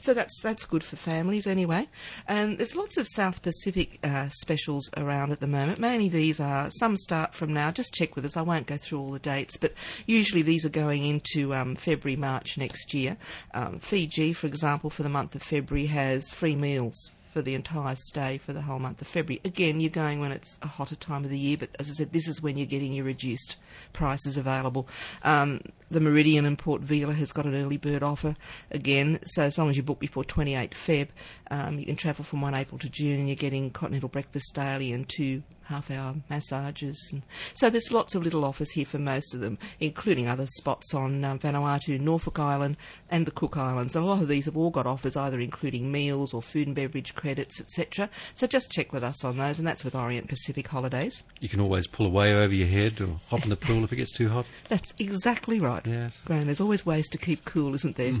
So 0.00 0.14
that's 0.14 0.40
that's 0.42 0.64
good 0.64 0.84
for 0.84 0.96
families 0.96 1.46
anyway. 1.46 1.88
And 2.28 2.58
there's 2.58 2.76
lots 2.76 2.98
of 2.98 3.08
South 3.08 3.42
Pacific 3.42 3.98
uh, 4.04 4.28
specials 4.28 4.90
around 4.96 5.32
at 5.32 5.40
the 5.40 5.46
moment. 5.46 5.78
Mainly 5.78 6.08
these 6.08 6.38
are, 6.38 6.70
some 6.70 6.96
start 6.96 7.34
from 7.34 7.52
now. 7.52 7.70
Just 7.70 7.94
check 7.94 8.14
with 8.14 8.24
us. 8.24 8.36
I 8.36 8.42
won't 8.42 8.66
go 8.66 8.76
through 8.76 9.00
all 9.00 9.10
the 9.10 9.18
dates, 9.18 9.56
but 9.56 9.72
usually 10.06 10.42
these 10.42 10.64
are 10.64 10.70
going 10.70 11.04
into 11.04 11.54
um, 11.54 11.76
February, 11.76 12.16
March 12.16 12.58
next 12.58 12.92
year. 12.92 13.16
Um, 13.54 13.78
Fiji, 13.78 14.32
for 14.32 14.46
example, 14.46 14.90
for 14.90 15.02
the 15.02 15.08
month 15.08 15.34
of 15.34 15.42
February 15.42 15.86
has 15.86 16.30
free 16.30 16.56
meals 16.56 17.10
for 17.32 17.42
the 17.42 17.54
entire 17.54 17.96
stay 17.96 18.38
for 18.38 18.52
the 18.52 18.60
whole 18.60 18.78
month 18.78 19.00
of 19.00 19.08
February. 19.08 19.40
Again, 19.44 19.80
you're 19.80 19.90
going 19.90 20.20
when 20.20 20.32
it's 20.32 20.58
a 20.62 20.66
hotter 20.66 20.94
time 20.94 21.24
of 21.24 21.30
the 21.30 21.38
year, 21.38 21.56
but 21.56 21.70
as 21.78 21.88
I 21.88 21.94
said, 21.94 22.12
this 22.12 22.28
is 22.28 22.42
when 22.42 22.58
you're 22.58 22.66
getting 22.66 22.92
your 22.92 23.04
reduced 23.04 23.56
prices 23.92 24.36
available. 24.36 24.86
Um, 25.22 25.62
the 25.90 26.00
Meridian 26.00 26.44
in 26.44 26.56
Port 26.56 26.82
Vila 26.82 27.14
has 27.14 27.32
got 27.32 27.46
an 27.46 27.54
early 27.54 27.78
bird 27.78 28.02
offer 28.02 28.34
again, 28.70 29.20
so 29.24 29.42
as 29.42 29.56
long 29.56 29.70
as 29.70 29.76
you 29.76 29.82
book 29.82 29.98
before 29.98 30.24
28 30.24 30.74
Feb, 30.86 31.08
um, 31.50 31.78
you 31.78 31.86
can 31.86 31.96
travel 31.96 32.24
from 32.24 32.40
1 32.42 32.54
April 32.54 32.78
to 32.78 32.88
June 32.88 33.18
and 33.18 33.28
you're 33.28 33.36
getting 33.36 33.70
continental 33.70 34.08
breakfast 34.08 34.54
daily 34.54 34.92
and 34.92 35.08
two 35.08 35.42
half 35.64 35.90
hour 35.90 36.14
massages. 36.28 37.08
And 37.12 37.22
so 37.54 37.70
there's 37.70 37.90
lots 37.90 38.14
of 38.14 38.22
little 38.22 38.44
offers 38.44 38.70
here 38.70 38.86
for 38.86 38.98
most 38.98 39.34
of 39.34 39.40
them, 39.40 39.58
including 39.80 40.28
other 40.28 40.46
spots 40.46 40.94
on 40.94 41.24
um, 41.24 41.38
Vanuatu, 41.38 42.00
Norfolk 42.00 42.38
Island, 42.38 42.76
and 43.10 43.26
the 43.26 43.30
Cook 43.30 43.56
Islands. 43.56 43.94
A 43.94 44.00
lot 44.00 44.22
of 44.22 44.28
these 44.28 44.46
have 44.46 44.56
all 44.56 44.70
got 44.70 44.86
offers, 44.86 45.16
either 45.16 45.40
including 45.40 45.90
meals 45.90 46.34
or 46.34 46.42
food 46.42 46.66
and 46.66 46.76
beverage 46.76 47.14
credits, 47.14 47.60
etc. 47.60 48.08
So 48.34 48.46
just 48.46 48.70
check 48.70 48.92
with 48.92 49.04
us 49.04 49.24
on 49.24 49.36
those, 49.36 49.58
and 49.58 49.66
that's 49.66 49.84
with 49.84 49.94
Orient 49.94 50.28
Pacific 50.28 50.68
Holidays. 50.68 51.22
You 51.40 51.48
can 51.48 51.60
always 51.60 51.86
pull 51.86 52.06
away 52.06 52.32
over 52.32 52.54
your 52.54 52.68
head 52.68 53.00
or 53.00 53.20
hop 53.28 53.44
in 53.44 53.50
the 53.50 53.56
pool 53.56 53.84
if 53.84 53.92
it 53.92 53.96
gets 53.96 54.12
too 54.12 54.28
hot. 54.28 54.46
That's 54.68 54.92
exactly 54.98 55.60
right. 55.60 55.84
Yes. 55.86 56.16
Graham, 56.24 56.46
there's 56.46 56.60
always 56.60 56.86
ways 56.86 57.08
to 57.10 57.18
keep 57.18 57.44
cool, 57.44 57.74
isn't 57.74 57.96
there? 57.96 58.12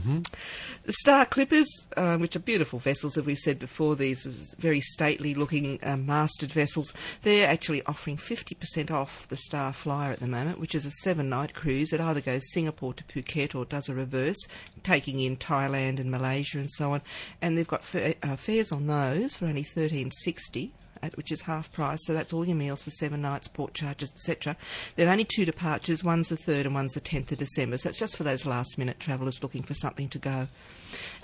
The 0.84 0.92
Star 0.92 1.24
Clippers, 1.24 1.68
uh, 1.96 2.16
which 2.16 2.36
are 2.36 2.40
beautiful 2.40 2.78
vessels, 2.78 3.16
as 3.16 3.24
we 3.24 3.34
said 3.34 3.58
before, 3.58 3.96
these 3.96 4.24
very 4.58 4.80
stately 4.80 5.34
looking 5.34 5.78
uh, 5.82 5.96
masted 5.96 6.52
vessels, 6.52 6.92
they're 7.22 7.31
actually 7.40 7.82
offering 7.86 8.16
50% 8.16 8.90
off 8.90 9.26
the 9.28 9.36
Star 9.36 9.72
Flyer 9.72 10.12
at 10.12 10.20
the 10.20 10.26
moment, 10.26 10.60
which 10.60 10.74
is 10.74 10.84
a 10.84 10.90
seven 10.90 11.28
night 11.28 11.54
cruise 11.54 11.90
that 11.90 12.00
either 12.00 12.20
goes 12.20 12.42
Singapore 12.52 12.94
to 12.94 13.04
Phuket 13.04 13.54
or 13.54 13.64
does 13.64 13.88
a 13.88 13.94
reverse, 13.94 14.38
taking 14.82 15.20
in 15.20 15.36
Thailand 15.36 15.98
and 15.98 16.10
Malaysia 16.10 16.58
and 16.58 16.70
so 16.70 16.92
on. 16.92 17.02
And 17.40 17.56
they've 17.56 17.66
got 17.66 17.82
uh, 17.94 18.36
fares 18.36 18.72
on 18.72 18.86
those 18.86 19.34
for 19.34 19.46
only 19.46 19.62
1360 19.62 20.72
at, 21.02 21.16
which 21.16 21.32
is 21.32 21.40
half 21.40 21.72
price. 21.72 22.00
So 22.04 22.14
that's 22.14 22.32
all 22.32 22.46
your 22.46 22.56
meals 22.56 22.82
for 22.82 22.90
seven 22.90 23.22
nights, 23.22 23.48
port 23.48 23.74
charges, 23.74 24.10
etc. 24.14 24.56
There 24.96 25.08
are 25.08 25.12
only 25.12 25.24
two 25.24 25.44
departures. 25.44 26.04
One's 26.04 26.28
the 26.28 26.36
third, 26.36 26.66
and 26.66 26.74
one's 26.74 26.94
the 26.94 27.00
tenth 27.00 27.32
of 27.32 27.38
December. 27.38 27.78
So 27.78 27.88
it's 27.88 27.98
just 27.98 28.16
for 28.16 28.24
those 28.24 28.46
last 28.46 28.78
minute 28.78 29.00
travellers 29.00 29.42
looking 29.42 29.62
for 29.62 29.74
something 29.74 30.08
to 30.10 30.18
go. 30.18 30.30
And 30.30 30.48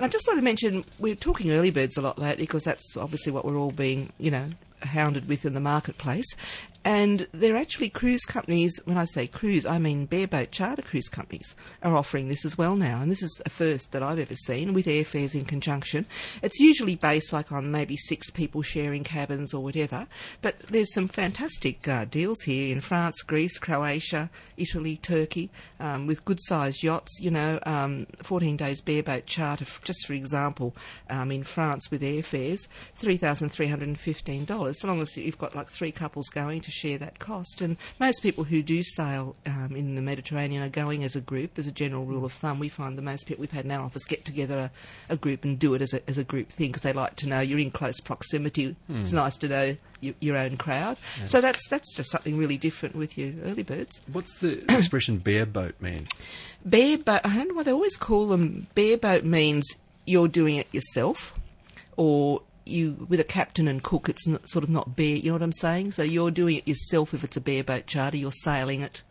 I 0.01 0.09
just 0.09 0.27
want 0.27 0.39
to 0.39 0.45
mention 0.45 0.85
we're 0.99 1.15
talking 1.15 1.51
early 1.51 1.71
birds 1.71 1.97
a 1.97 2.01
lot 2.01 2.19
lately 2.19 2.45
because 2.45 2.65
that's 2.65 2.97
obviously 2.97 3.33
what 3.33 3.45
we're 3.45 3.59
all 3.59 3.71
being, 3.71 4.13
you 4.19 4.31
know, 4.31 4.49
hounded 4.83 5.29
with 5.29 5.45
in 5.45 5.55
the 5.55 5.61
marketplace. 5.61 6.27
And 6.85 7.27
they're 7.33 7.57
actually 7.57 7.91
cruise 7.91 8.25
companies, 8.25 8.81
when 8.85 8.97
I 8.97 9.05
say 9.05 9.27
cruise, 9.27 9.67
I 9.67 9.79
mean 9.79 10.07
bareboat 10.07 10.53
charter 10.53 10.83
cruise 10.83 11.09
companies 11.09 11.55
are 11.83 11.97
offering 11.97 12.29
this 12.29 12.45
as 12.45 12.57
well 12.57 12.77
now. 12.77 13.03
And 13.03 13.11
this 13.11 13.23
is 13.23 13.43
a 13.45 13.51
first 13.51 13.93
that 13.93 14.03
I've 14.03 14.19
ever 14.19 14.35
seen 14.35 14.73
with 14.73 14.87
airfares 14.87 15.35
in 15.35 15.45
conjunction. 15.45 16.07
It's 16.43 16.59
usually 16.59 16.95
based 16.95 17.33
like 17.33 17.53
on 17.53 17.71
maybe 17.71 17.97
six 17.97 18.31
people 18.31 18.63
sharing 18.63 19.05
cabins 19.05 19.53
or 19.53 19.63
whatever. 19.63 20.07
But 20.41 20.57
there's 20.71 20.95
some 20.95 21.09
fantastic 21.09 21.87
uh, 21.89 22.05
deals 22.05 22.43
here 22.43 22.73
in 22.73 22.81
France, 22.81 23.23
Greece, 23.23 23.59
Croatia, 23.59 24.31
Italy, 24.57 24.97
Turkey, 24.97 25.51
um, 25.81 26.07
with 26.07 26.25
good 26.25 26.39
sized 26.41 26.83
yachts, 26.83 27.19
you 27.21 27.31
know, 27.31 27.59
um, 27.65 28.07
14 28.23 28.57
days 28.57 28.81
bareboat 28.81 29.27
charter, 29.27 29.67
just 29.85 30.07
for 30.07 30.13
example, 30.15 30.75
um, 31.11 31.31
in 31.33 31.45
France 31.45 31.91
with 31.91 32.03
airfares, 32.03 32.67
$3,315, 33.01 34.77
so 34.77 34.89
long 34.89 35.01
as 35.01 35.17
you've 35.17 35.39
got 35.39 35.55
like 35.55 35.69
three 35.69 35.93
couples 35.93 36.29
going 36.29 36.61
to 36.69 36.73
share 36.73 36.99
that 36.99 37.19
cost. 37.19 37.61
And 37.61 37.77
most 37.99 38.23
people 38.23 38.45
who 38.45 38.63
do 38.63 38.83
sail 38.83 39.35
um, 39.47 39.75
in 39.75 39.95
the 39.95 40.03
Mediterranean 40.03 40.63
are 40.63 40.69
going 40.69 41.03
as 41.05 41.17
a 41.17 41.21
group, 41.21 41.59
as 41.59 41.67
a 41.67 41.73
general 41.73 42.05
rule 42.05 42.25
of 42.25 42.33
thumb. 42.33 42.59
We 42.59 42.69
find 42.69 42.97
the 42.99 43.03
most 43.03 43.27
people 43.27 43.41
we've 43.43 43.51
had 43.51 43.65
in 43.65 43.71
our 43.71 43.85
office 43.85 44.05
get 44.05 44.25
together 44.25 44.71
a, 45.09 45.13
a 45.15 45.17
group 45.17 45.45
and 45.45 45.59
do 45.59 45.75
it 45.75 45.83
as 45.83 45.95
a, 45.95 46.09
as 46.09 46.19
a 46.19 46.25
group 46.25 46.51
thing 46.53 46.69
because 46.69 46.83
they 46.83 46.93
like 46.93 47.17
to 47.17 47.29
know 47.29 47.41
you're 47.41 47.59
in 47.59 47.71
close 47.71 48.01
proximity. 48.01 48.77
It's 48.89 49.13
nice 49.13 49.37
to 49.39 49.49
know 49.49 49.77
y- 50.03 50.15
your 50.21 50.37
own 50.37 50.57
crowd. 50.57 50.99
So 51.27 51.41
that's, 51.41 51.67
that's 51.69 51.95
just 51.97 52.11
something 52.11 52.37
really 52.37 52.59
different 52.59 52.95
with 52.95 53.17
your 53.19 53.33
early 53.45 53.63
birds. 53.63 54.01
What's 54.13 54.39
the 54.39 54.63
expression 54.79 55.21
bareboat 55.21 55.81
mean? 55.81 56.07
Bareboat, 56.69 57.21
I 57.25 57.35
don't 57.37 57.49
know 57.49 57.55
why 57.55 57.63
they 57.63 57.73
always 57.73 57.97
call 57.97 58.29
them. 58.29 58.67
Bareboat 58.77 59.25
means 59.25 59.67
you're 60.07 60.29
doing 60.29 60.57
it 60.57 60.67
yourself, 60.73 61.35
or 61.97 62.43
you 62.69 63.07
with 63.09 63.21
a 63.21 63.25
captain 63.25 63.69
and 63.69 63.83
cook. 63.83 64.09
It's 64.09 64.27
not, 64.27 64.49
sort 64.49 64.65
of 64.65 64.71
not 64.71 64.97
bare. 64.97 65.17
You 65.17 65.29
know 65.31 65.35
what 65.35 65.43
I'm 65.43 65.53
saying? 65.53 65.93
So 65.93 66.03
you're 66.03 66.31
doing 66.31 66.57
it 66.57 66.69
yourself 66.69 67.15
if 67.15 67.25
it's 67.25 67.37
a 67.37 67.41
bareboat 67.41 67.87
charter. 67.87 68.17
You're 68.17 68.33
sailing 68.33 68.83
it. 68.83 69.03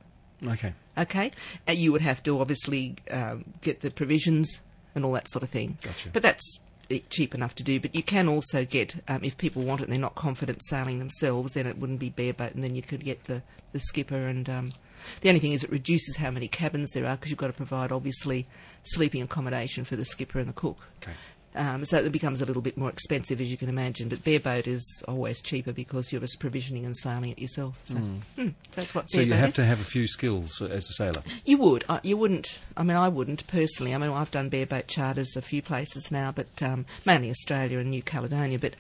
Okay. 0.46 0.74
Okay, 0.98 1.32
and 1.68 1.78
you 1.78 1.92
would 1.92 2.02
have 2.02 2.24
to 2.24 2.40
obviously 2.42 2.96
um, 3.12 3.46
get 3.62 3.82
the 3.82 3.92
provisions 3.92 4.62
and 4.96 5.06
all 5.06 5.12
that 5.12 5.30
sort 5.30 5.44
of 5.44 5.50
thing. 5.50 5.78
Gotcha. 5.84 6.10
But 6.12 6.24
that's 6.24 6.60
eh, 6.90 7.00
cheap 7.12 7.36
enough 7.36 7.54
to 7.56 7.64
do. 7.64 7.80
But 7.80 7.94
you 7.94 8.02
can 8.02 8.28
also 8.28 8.66
get, 8.66 8.96
um, 9.08 9.24
if 9.24 9.38
people 9.38 9.62
want 9.62 9.82
it 9.82 9.84
and 9.84 9.94
they're 9.94 10.00
not 10.00 10.16
confident 10.16 10.64
sailing 10.66 10.98
themselves, 10.98 11.54
then 11.54 11.68
it 11.68 11.78
wouldn't 11.78 12.00
be 12.00 12.10
bareboat, 12.10 12.56
and 12.56 12.64
then 12.64 12.76
you 12.76 12.82
could 12.82 13.04
get 13.04 13.26
the 13.26 13.44
the 13.74 13.80
skipper. 13.80 14.28
And 14.28 14.50
um, 14.50 14.74
the 15.22 15.30
only 15.30 15.40
thing 15.40 15.54
is, 15.54 15.64
it 15.64 15.70
reduces 15.70 16.16
how 16.16 16.32
many 16.32 16.48
cabins 16.48 16.92
there 16.94 17.06
are 17.06 17.16
because 17.16 17.30
you've 17.30 17.40
got 17.40 17.48
to 17.48 17.54
provide 17.54 17.92
obviously 17.92 18.48
sleeping 18.84 19.22
accommodation 19.22 19.84
for 19.84 19.96
the 19.96 20.06
skipper 20.06 20.40
and 20.40 20.50
the 20.50 20.54
cook. 20.54 20.78
Okay. 21.04 21.14
Um, 21.56 21.86
so 21.86 21.98
it 21.98 22.12
becomes 22.12 22.42
a 22.42 22.46
little 22.46 22.62
bit 22.62 22.78
more 22.78 22.90
expensive, 22.90 23.42
as 23.42 23.50
you 23.50 23.58
can 23.58 23.68
imagine. 23.70 24.10
But 24.10 24.24
bareboat 24.24 24.68
is 24.68 25.04
always 25.08 25.42
cheaper 25.42 25.74
because 25.74 26.12
you're 26.12 26.22
just 26.22 26.40
provisioning 26.40 26.86
and 26.86 26.96
sailing 26.96 27.32
it 27.32 27.40
yourself. 27.40 27.80
So 27.86 27.96
hmm, 27.96 28.50
that's 28.74 28.94
what 28.94 29.10
So 29.10 29.22
you 29.22 29.34
have 29.34 29.50
is. 29.50 29.56
to 29.56 29.66
have 29.66 29.80
a 29.80 29.84
few 29.84 30.06
skills 30.06 30.62
as 30.62 30.88
a 30.88 30.94
sailor. 30.94 31.24
You 31.46 31.58
would. 31.58 31.84
Uh, 31.90 32.00
you 32.04 32.16
wouldn't. 32.16 32.60
I 32.76 32.84
mean, 32.84 32.96
I 32.98 33.10
wouldn't 33.10 33.48
personally. 33.48 33.96
I 33.96 33.98
mean, 33.98 34.12
I've 34.12 34.30
done 34.30 34.52
bareboat 34.52 34.86
charters 34.88 35.36
a 35.36 35.42
few 35.42 35.64
places 35.64 36.12
now, 36.12 36.32
but 36.32 36.62
um, 36.62 36.86
mainly 37.06 37.32
Australia 37.32 37.80
and 37.80 37.90
New 37.90 38.04
Caledonia. 38.04 38.60
But 38.60 38.76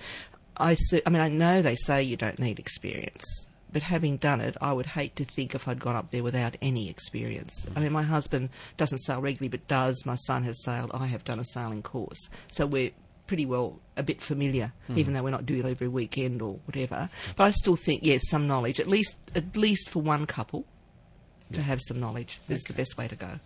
I, 0.57 0.77
I 1.03 1.09
mean, 1.09 1.21
I 1.21 1.29
know 1.29 1.63
they 1.63 1.77
say 1.77 2.03
you 2.03 2.17
don't 2.17 2.37
need 2.37 2.59
experience. 2.59 3.46
But 3.71 3.81
having 3.81 4.17
done 4.17 4.39
it, 4.41 4.55
I 4.61 4.71
would 4.73 4.85
hate 4.85 5.15
to 5.17 5.25
think 5.25 5.53
if 5.53 5.67
I'd 5.67 5.79
gone 5.79 5.95
up 5.95 6.11
there 6.11 6.23
without 6.23 6.55
any 6.61 6.89
experience. 6.89 7.67
I 7.75 7.81
mean, 7.81 7.91
my 7.91 8.03
husband 8.03 8.49
doesn't 8.77 8.99
sail 8.99 9.21
regularly, 9.21 9.49
but 9.49 9.67
does. 9.67 10.05
My 10.05 10.15
son 10.15 10.43
has 10.43 10.63
sailed. 10.63 10.91
I 10.93 11.07
have 11.07 11.25
done 11.25 11.39
a 11.39 11.45
sailing 11.45 11.83
course. 11.83 12.29
So 12.51 12.65
we're 12.65 12.91
pretty 13.27 13.45
well 13.45 13.79
a 13.97 14.03
bit 14.03 14.21
familiar, 14.21 14.71
even 14.95 15.13
though 15.13 15.21
we're 15.21 15.29
not 15.31 15.45
doing 15.45 15.65
it 15.65 15.69
every 15.69 15.89
weekend 15.89 16.41
or 16.41 16.59
whatever. 16.65 17.09
But 17.35 17.43
I 17.43 17.51
still 17.51 17.75
think, 17.75 18.03
yes, 18.03 18.21
some 18.29 18.47
knowledge, 18.47 18.79
at 18.79 18.87
least, 18.87 19.15
at 19.35 19.55
least 19.57 19.89
for 19.89 20.01
one 20.01 20.25
couple 20.25 20.65
to 21.51 21.61
have 21.61 21.81
some 21.81 21.99
knowledge 21.99 22.39
is 22.49 22.63
the 22.63 22.73
best 22.73 22.97
way 22.97 23.07
to 23.07 23.15
go. 23.15 23.39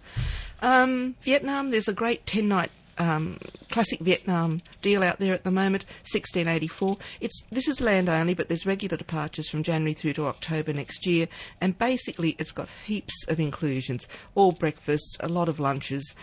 Um, 0.61 1.15
Vietnam, 1.21 1.71
there's 1.71 1.87
a 1.87 1.93
great 1.93 2.25
10 2.25 2.47
night 2.47 2.71
um, 3.01 3.39
classic 3.71 3.99
Vietnam 3.99 4.61
deal 4.81 5.03
out 5.03 5.19
there 5.19 5.33
at 5.33 5.43
the 5.43 5.51
moment, 5.51 5.85
1684. 6.03 6.97
It's 7.19 7.41
this 7.51 7.67
is 7.67 7.81
land 7.81 8.09
only, 8.09 8.35
but 8.35 8.47
there's 8.47 8.65
regular 8.65 8.95
departures 8.95 9.49
from 9.49 9.63
January 9.63 9.95
through 9.95 10.13
to 10.13 10.27
October 10.27 10.71
next 10.71 11.05
year, 11.07 11.27
and 11.59 11.77
basically 11.77 12.35
it's 12.37 12.51
got 12.51 12.69
heaps 12.85 13.25
of 13.27 13.39
inclusions, 13.39 14.07
all 14.35 14.51
breakfasts, 14.51 15.17
a 15.19 15.27
lot 15.27 15.49
of 15.49 15.59
lunches. 15.59 16.13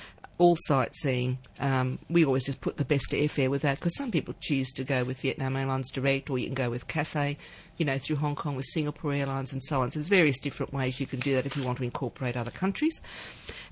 All 0.40 0.56
sightseeing. 0.56 1.38
Um, 1.58 1.98
we 2.08 2.24
always 2.24 2.44
just 2.44 2.60
put 2.60 2.76
the 2.76 2.84
best 2.84 3.10
airfare 3.10 3.50
with 3.50 3.62
that 3.62 3.80
because 3.80 3.96
some 3.96 4.12
people 4.12 4.34
choose 4.38 4.70
to 4.74 4.84
go 4.84 5.02
with 5.02 5.20
Vietnam 5.20 5.56
Airlines 5.56 5.90
direct, 5.90 6.30
or 6.30 6.38
you 6.38 6.46
can 6.46 6.54
go 6.54 6.70
with 6.70 6.86
Cathay, 6.86 7.36
you 7.78 7.84
know, 7.84 7.98
through 7.98 8.16
Hong 8.16 8.34
Kong 8.34 8.56
with 8.56 8.66
Singapore 8.66 9.12
Airlines 9.12 9.52
and 9.52 9.62
so 9.62 9.80
on. 9.80 9.90
So 9.90 9.98
there's 9.98 10.08
various 10.08 10.38
different 10.38 10.72
ways 10.72 11.00
you 11.00 11.06
can 11.06 11.20
do 11.20 11.34
that 11.34 11.46
if 11.46 11.56
you 11.56 11.62
want 11.62 11.78
to 11.78 11.84
incorporate 11.84 12.36
other 12.36 12.50
countries. 12.50 13.00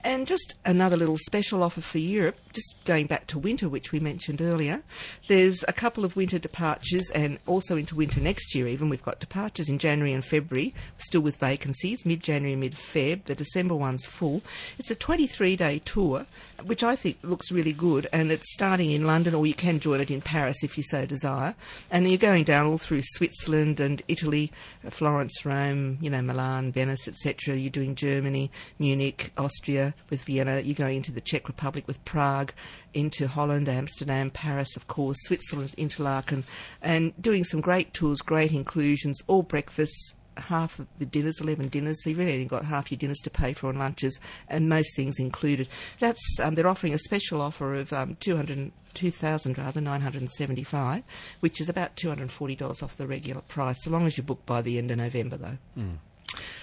And 0.03 0.27
just 0.27 0.55
another 0.65 0.97
little 0.97 1.19
special 1.19 1.65
offer 1.65 1.81
for 1.81 1.99
Europe, 1.99 2.37
just 2.53 2.77
going 2.85 3.07
back 3.07 3.27
to 3.29 3.39
winter, 3.39 3.69
which 3.69 3.91
we 3.91 3.99
mentioned 3.99 4.41
earlier. 4.41 4.83
There's 5.27 5.65
a 5.67 5.73
couple 5.73 6.05
of 6.05 6.15
winter 6.15 6.39
departures 6.39 7.11
and 7.11 7.41
also 7.47 7.77
into 7.77 7.97
winter 7.97 8.21
next 8.21 8.55
year 8.55 8.69
even. 8.69 8.89
We've 8.89 9.03
got 9.03 9.19
departures 9.19 9.69
in 9.69 9.79
January 9.79 10.13
and 10.13 10.25
February, 10.25 10.75
still 10.99 11.23
with 11.23 11.37
vacancies, 11.37 12.07
mid-January, 12.07 12.55
mid-Feb. 12.55 13.25
The 13.25 13.35
December 13.35 13.75
one's 13.75 14.07
full. 14.07 14.43
It's 14.79 14.91
a 14.93 14.97
23-day 14.97 15.81
tour, 15.85 16.27
which 16.65 16.85
I 16.85 16.95
think 16.95 17.19
looks 17.23 17.51
really 17.51 17.73
good, 17.73 18.09
and 18.13 18.31
it's 18.31 18.53
starting 18.53 18.93
in 18.93 19.07
London, 19.07 19.35
or 19.35 19.47
you 19.47 19.55
can 19.55 19.81
join 19.81 20.01
it 20.01 20.11
in 20.11 20.21
Paris 20.21 20.63
if 20.63 20.77
you 20.77 20.85
so 20.85 21.05
desire. 21.05 21.55
And 21.91 22.09
you're 22.09 22.19
going 22.19 22.45
down 22.45 22.67
all 22.67 22.79
through 22.79 23.03
Switzerland 23.03 23.81
and 23.81 23.96
Italy, 24.09 24.53
uh, 24.87 24.91
Florence, 24.91 25.45
Rome, 25.45 25.99
you 26.01 26.11
know, 26.11 26.23
Milan, 26.23 26.73
Venice, 26.73 27.09
etc. 27.09 27.57
You're 27.57 27.71
doing 27.71 27.95
Germany, 27.95 28.51
Munich, 28.79 29.33
Austria 29.37 29.95
with 30.11 30.23
Vienna. 30.25 30.61
You're 30.61 30.75
going 30.75 30.97
into 30.97 31.13
the 31.13 31.21
Czech 31.21 31.49
Republic 31.49 31.87
with 31.87 32.05
Prague, 32.05 32.53
into 32.95 33.29
Holland, 33.29 33.69
Amsterdam, 33.69 34.31
Paris, 34.31 34.77
of 34.77 34.89
course, 34.89 35.19
Switzerland, 35.23 35.75
Interlaken, 35.77 36.45
and 36.83 37.13
doing 37.21 37.45
some 37.45 37.61
great 37.61 37.93
tours, 37.93 38.21
great 38.21 38.53
inclusions, 38.53 39.21
all 39.27 39.43
breakfasts, 39.43 40.15
half 40.37 40.79
of 40.79 40.87
the 40.99 41.07
dinners, 41.07 41.41
11 41.41 41.69
dinners, 41.69 42.03
so 42.03 42.11
you've 42.11 42.19
really 42.19 42.33
only 42.35 42.45
got 42.45 42.65
half 42.65 42.91
your 42.91 42.99
dinners 42.99 43.21
to 43.25 43.31
pay 43.31 43.53
for 43.53 43.71
and 43.71 43.79
lunches, 43.79 44.19
and 44.49 44.69
most 44.69 44.95
things 44.97 45.19
included. 45.19 45.69
That's 46.01 46.21
um, 46.41 46.55
They're 46.55 46.69
offering 46.69 46.95
a 46.95 46.99
special 46.99 47.41
offer 47.41 47.75
of 47.75 47.93
um, 47.93 48.17
200, 48.21 48.73
2,000 48.95 49.59
rather, 49.59 49.81
975, 49.81 51.03
which 51.41 51.61
is 51.61 51.69
about 51.69 51.97
$240 51.97 52.83
off 52.83 52.97
the 52.97 53.07
regular 53.07 53.43
price, 53.43 53.83
so 53.83 53.91
long 53.91 54.07
as 54.07 54.17
you 54.17 54.23
book 54.23 54.45
by 54.47 54.63
the 54.63 54.79
end 54.79 54.91
of 54.91 54.99
November, 54.99 55.37
though. 55.37 55.59
Mm. 55.79 55.97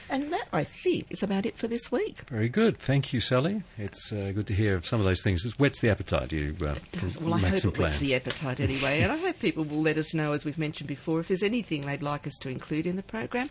And 0.09 0.31
that, 0.31 0.47
I 0.51 0.63
think, 0.63 1.07
is 1.09 1.23
about 1.23 1.45
it 1.45 1.57
for 1.57 1.67
this 1.67 1.91
week. 1.91 2.23
Very 2.29 2.49
good. 2.49 2.77
Thank 2.77 3.13
you, 3.13 3.21
Sally. 3.21 3.63
It's 3.77 4.11
uh, 4.11 4.31
good 4.33 4.47
to 4.47 4.53
hear 4.53 4.75
of 4.75 4.85
some 4.85 4.99
of 4.99 5.05
those 5.05 5.21
things. 5.21 5.45
It 5.45 5.53
whets 5.59 5.79
the 5.79 5.89
appetite. 5.89 6.31
You 6.31 6.55
uh, 6.61 6.71
it 6.71 6.91
does. 6.91 7.17
Well, 7.19 7.33
I 7.33 7.39
hope 7.39 7.53
it 7.53 7.61
plans. 7.61 7.77
whets 7.77 7.99
the 7.99 8.15
appetite 8.15 8.59
anyway. 8.59 9.01
and 9.01 9.11
I 9.11 9.17
hope 9.17 9.39
people 9.39 9.63
will 9.63 9.81
let 9.81 9.97
us 9.97 10.13
know, 10.13 10.31
as 10.33 10.45
we've 10.45 10.57
mentioned 10.57 10.87
before, 10.87 11.19
if 11.19 11.27
there's 11.27 11.43
anything 11.43 11.85
they'd 11.85 12.01
like 12.01 12.27
us 12.27 12.37
to 12.41 12.49
include 12.49 12.85
in 12.85 12.95
the 12.95 13.03
program, 13.03 13.49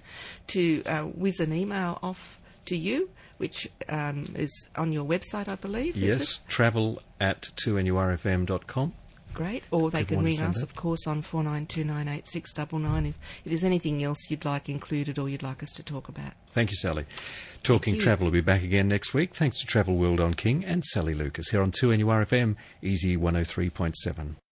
to 0.48 0.82
uh, 0.84 1.02
whiz 1.02 1.40
an 1.40 1.52
email 1.52 1.98
off 2.02 2.40
to 2.66 2.76
you, 2.76 3.10
which 3.38 3.68
um, 3.88 4.32
is 4.36 4.68
on 4.76 4.92
your 4.92 5.04
website, 5.04 5.48
I 5.48 5.56
believe. 5.56 5.96
Yes, 5.96 6.40
travel 6.48 7.02
at 7.20 7.50
2nurfm.com 7.64 8.94
great. 9.34 9.64
Or 9.70 9.90
they 9.90 10.04
can 10.04 10.22
ring 10.22 10.40
us, 10.40 10.62
of 10.62 10.74
course, 10.74 11.06
on 11.06 11.22
49298699 11.22 13.08
if, 13.08 13.14
if 13.44 13.50
there's 13.50 13.64
anything 13.64 14.02
else 14.02 14.18
you'd 14.30 14.44
like 14.44 14.68
included 14.68 15.18
or 15.18 15.28
you'd 15.28 15.42
like 15.42 15.62
us 15.62 15.72
to 15.72 15.82
talk 15.82 16.08
about. 16.08 16.32
Thank 16.52 16.70
you, 16.70 16.76
Sally. 16.76 17.06
Talking 17.62 17.98
Travel 17.98 18.26
will 18.26 18.32
be 18.32 18.40
back 18.40 18.62
again 18.62 18.88
next 18.88 19.14
week. 19.14 19.34
Thanks 19.34 19.60
to 19.60 19.66
Travel 19.66 19.96
World 19.96 20.20
on 20.20 20.34
King 20.34 20.64
and 20.64 20.84
Sally 20.84 21.14
Lucas 21.14 21.48
here 21.48 21.62
on 21.62 21.70
2NURFM, 21.70 22.56
Easy 22.82 23.16
103.7. 23.16 24.36